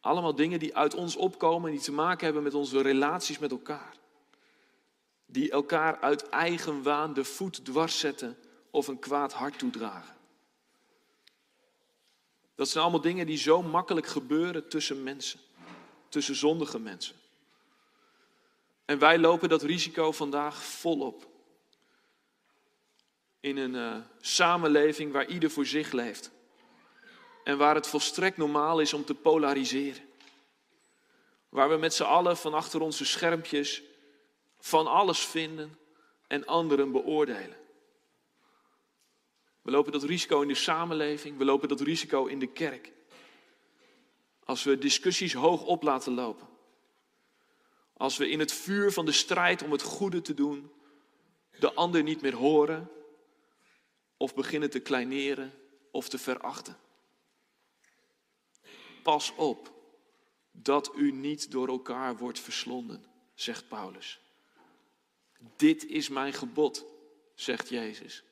Allemaal 0.00 0.34
dingen 0.34 0.58
die 0.58 0.76
uit 0.76 0.94
ons 0.94 1.16
opkomen 1.16 1.70
en 1.70 1.76
die 1.76 1.84
te 1.84 1.92
maken 1.92 2.24
hebben 2.24 2.42
met 2.42 2.54
onze 2.54 2.82
relaties 2.82 3.38
met 3.38 3.50
elkaar. 3.50 3.96
Die 5.26 5.50
elkaar 5.50 6.00
uit 6.00 6.28
eigen 6.28 6.82
waan 6.82 7.14
de 7.14 7.24
voet 7.24 7.64
dwars 7.64 7.98
zetten 7.98 8.36
of 8.70 8.88
een 8.88 8.98
kwaad 8.98 9.32
hart 9.32 9.58
toedragen. 9.58 10.16
Dat 12.54 12.68
zijn 12.68 12.82
allemaal 12.82 13.00
dingen 13.00 13.26
die 13.26 13.38
zo 13.38 13.62
makkelijk 13.62 14.06
gebeuren 14.06 14.68
tussen 14.68 15.02
mensen, 15.02 15.40
tussen 16.08 16.34
zondige 16.34 16.78
mensen. 16.78 17.16
En 18.84 18.98
wij 18.98 19.18
lopen 19.18 19.48
dat 19.48 19.62
risico 19.62 20.12
vandaag 20.12 20.62
volop 20.62 21.31
in 23.42 23.56
een 23.56 23.74
uh, 23.74 23.96
samenleving 24.20 25.12
waar 25.12 25.26
ieder 25.26 25.50
voor 25.50 25.66
zich 25.66 25.92
leeft. 25.92 26.30
En 27.44 27.58
waar 27.58 27.74
het 27.74 27.86
volstrekt 27.86 28.36
normaal 28.36 28.80
is 28.80 28.92
om 28.92 29.04
te 29.04 29.14
polariseren. 29.14 30.02
Waar 31.48 31.68
we 31.68 31.76
met 31.76 31.94
z'n 31.94 32.02
allen 32.02 32.36
van 32.36 32.54
achter 32.54 32.80
onze 32.80 33.04
schermpjes 33.04 33.82
van 34.58 34.86
alles 34.86 35.26
vinden 35.26 35.78
en 36.26 36.46
anderen 36.46 36.92
beoordelen. 36.92 37.56
We 39.62 39.70
lopen 39.70 39.92
dat 39.92 40.02
risico 40.02 40.40
in 40.40 40.48
de 40.48 40.54
samenleving, 40.54 41.38
we 41.38 41.44
lopen 41.44 41.68
dat 41.68 41.80
risico 41.80 42.26
in 42.26 42.38
de 42.38 42.46
kerk. 42.46 42.92
Als 44.44 44.62
we 44.62 44.78
discussies 44.78 45.32
hoog 45.32 45.62
op 45.62 45.82
laten 45.82 46.14
lopen. 46.14 46.48
Als 47.96 48.16
we 48.16 48.28
in 48.28 48.38
het 48.38 48.52
vuur 48.52 48.92
van 48.92 49.04
de 49.04 49.12
strijd 49.12 49.62
om 49.62 49.72
het 49.72 49.82
goede 49.82 50.20
te 50.20 50.34
doen 50.34 50.70
de 51.58 51.72
ander 51.72 52.02
niet 52.02 52.20
meer 52.20 52.34
horen 52.34 52.90
of 54.22 54.34
beginnen 54.34 54.70
te 54.70 54.80
kleineren 54.80 55.52
of 55.90 56.08
te 56.08 56.18
verachten. 56.18 56.76
Pas 59.02 59.34
op 59.34 59.72
dat 60.50 60.92
u 60.96 61.12
niet 61.12 61.50
door 61.50 61.68
elkaar 61.68 62.16
wordt 62.16 62.40
verslonden, 62.40 63.04
zegt 63.34 63.68
Paulus. 63.68 64.20
Dit 65.56 65.84
is 65.84 66.08
mijn 66.08 66.32
gebod, 66.32 66.86
zegt 67.34 67.68
Jezus. 67.68 68.24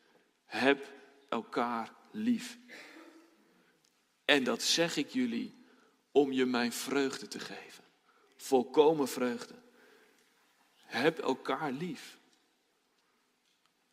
Heb 0.45 0.93
elkaar 1.29 1.95
lief. 2.11 2.59
En 4.25 4.45
dat 4.45 4.63
zeg 4.63 4.97
ik 4.97 5.09
jullie 5.09 5.55
om 6.13 6.33
je 6.33 6.45
mijn 6.47 6.73
vreugde 6.73 7.29
te 7.29 7.39
geven. 7.39 7.85
Volkomen 8.37 9.09
vreugde. 9.09 9.55
Heb 10.75 11.19
elkaar 11.19 11.73
lief. 11.73 12.20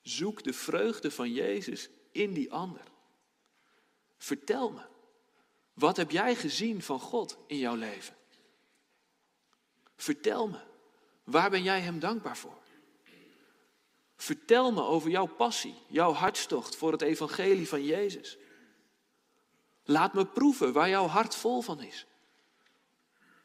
Zoek 0.08 0.44
de 0.44 0.54
vreugde 0.54 1.12
van 1.12 1.32
Jezus 1.34 1.90
in 2.12 2.34
die 2.34 2.52
ander. 2.52 2.84
Vertel 4.18 4.72
me, 4.72 4.82
Wat 5.74 5.98
heb 5.98 6.12
jij 6.12 6.36
gezien 6.36 6.82
van 6.82 7.00
God 7.00 7.38
in 7.48 7.58
jouw 7.58 7.76
leven? 7.76 8.16
Vertel 9.96 10.48
me, 10.48 10.60
waar 11.24 11.50
ben 11.50 11.64
jij 11.64 11.82
Hem 11.82 12.00
dankbaar 12.00 12.38
voor? 12.38 12.58
Vertel 14.16 14.72
me 14.72 14.82
over 14.82 15.10
jouw 15.10 15.26
passie, 15.26 15.76
jouw 15.88 16.14
hartstocht 16.14 16.76
voor 16.76 16.92
het 16.92 17.02
evangelie 17.02 17.68
van 17.68 17.84
Jezus. 17.84 18.38
Laat 19.84 20.14
me 20.14 20.26
proeven 20.26 20.74
waar 20.74 20.90
jouw 20.90 21.08
hart 21.08 21.36
vol 21.36 21.62
van 21.62 21.82
is. 21.82 22.06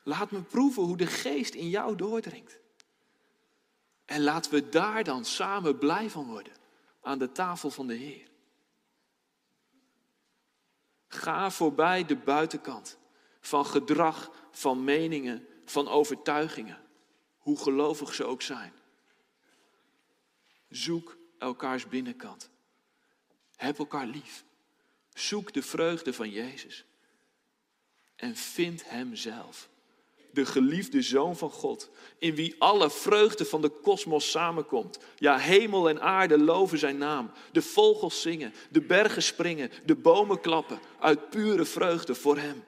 Laat 0.02 0.30
me 0.30 0.42
proeven 0.42 0.82
hoe 0.82 0.96
de 0.96 1.06
geest 1.06 1.54
in 1.54 1.68
jou 1.68 1.96
doordringt. 1.96 2.60
En 4.12 4.22
laten 4.22 4.50
we 4.50 4.68
daar 4.68 5.04
dan 5.04 5.24
samen 5.24 5.78
blij 5.78 6.10
van 6.10 6.26
worden 6.26 6.52
aan 7.02 7.18
de 7.18 7.32
tafel 7.32 7.70
van 7.70 7.86
de 7.86 7.94
Heer. 7.94 8.28
Ga 11.08 11.50
voorbij 11.50 12.04
de 12.04 12.16
buitenkant 12.16 12.98
van 13.40 13.66
gedrag, 13.66 14.30
van 14.50 14.84
meningen, 14.84 15.46
van 15.64 15.88
overtuigingen, 15.88 16.78
hoe 17.38 17.58
gelovig 17.58 18.14
ze 18.14 18.24
ook 18.24 18.42
zijn. 18.42 18.72
Zoek 20.68 21.16
elkaars 21.38 21.88
binnenkant. 21.88 22.50
Heb 23.56 23.78
elkaar 23.78 24.06
lief. 24.06 24.44
Zoek 25.14 25.52
de 25.52 25.62
vreugde 25.62 26.12
van 26.12 26.30
Jezus. 26.30 26.84
En 28.16 28.36
vind 28.36 28.88
Hem 28.88 29.14
zelf. 29.14 29.68
De 30.32 30.46
geliefde 30.46 31.02
Zoon 31.02 31.36
van 31.36 31.50
God, 31.50 31.90
in 32.18 32.34
wie 32.34 32.54
alle 32.58 32.90
vreugde 32.90 33.44
van 33.44 33.60
de 33.60 33.68
kosmos 33.68 34.30
samenkomt. 34.30 34.98
Ja, 35.16 35.38
hemel 35.38 35.88
en 35.88 36.00
aarde 36.00 36.38
loven 36.38 36.78
Zijn 36.78 36.98
naam. 36.98 37.30
De 37.52 37.62
vogels 37.62 38.20
zingen, 38.20 38.54
de 38.70 38.80
bergen 38.80 39.22
springen, 39.22 39.70
de 39.84 39.94
bomen 39.94 40.40
klappen. 40.40 40.78
Uit 41.00 41.30
pure 41.30 41.64
vreugde 41.64 42.14
voor 42.14 42.38
Hem. 42.38 42.64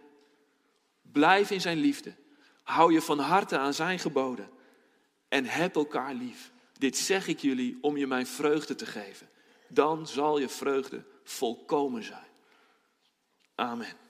Blijf 1.13 1.51
in 1.51 1.61
Zijn 1.61 1.79
liefde. 1.79 2.15
Hou 2.63 2.93
je 2.93 3.03
van 3.03 3.19
harte 3.19 3.59
aan 3.59 3.75
Zijn 3.75 3.99
geboden. 3.99 4.51
En 5.29 5.45
heb 5.45 5.77
elkaar 5.77 6.15
lief. 6.15 6.53
Dit 6.79 6.97
zeg 6.97 7.29
ik 7.29 7.39
jullie 7.41 7.79
om 7.81 7.97
je 7.97 8.07
mijn 8.07 8.27
vreugde 8.27 8.75
te 8.75 8.87
geven. 8.87 9.29
Dan 9.69 10.07
zal 10.07 10.39
je 10.39 10.49
vreugde 10.49 11.05
volkomen 11.25 12.03
zijn. 12.03 12.33
Amen. 13.55 14.04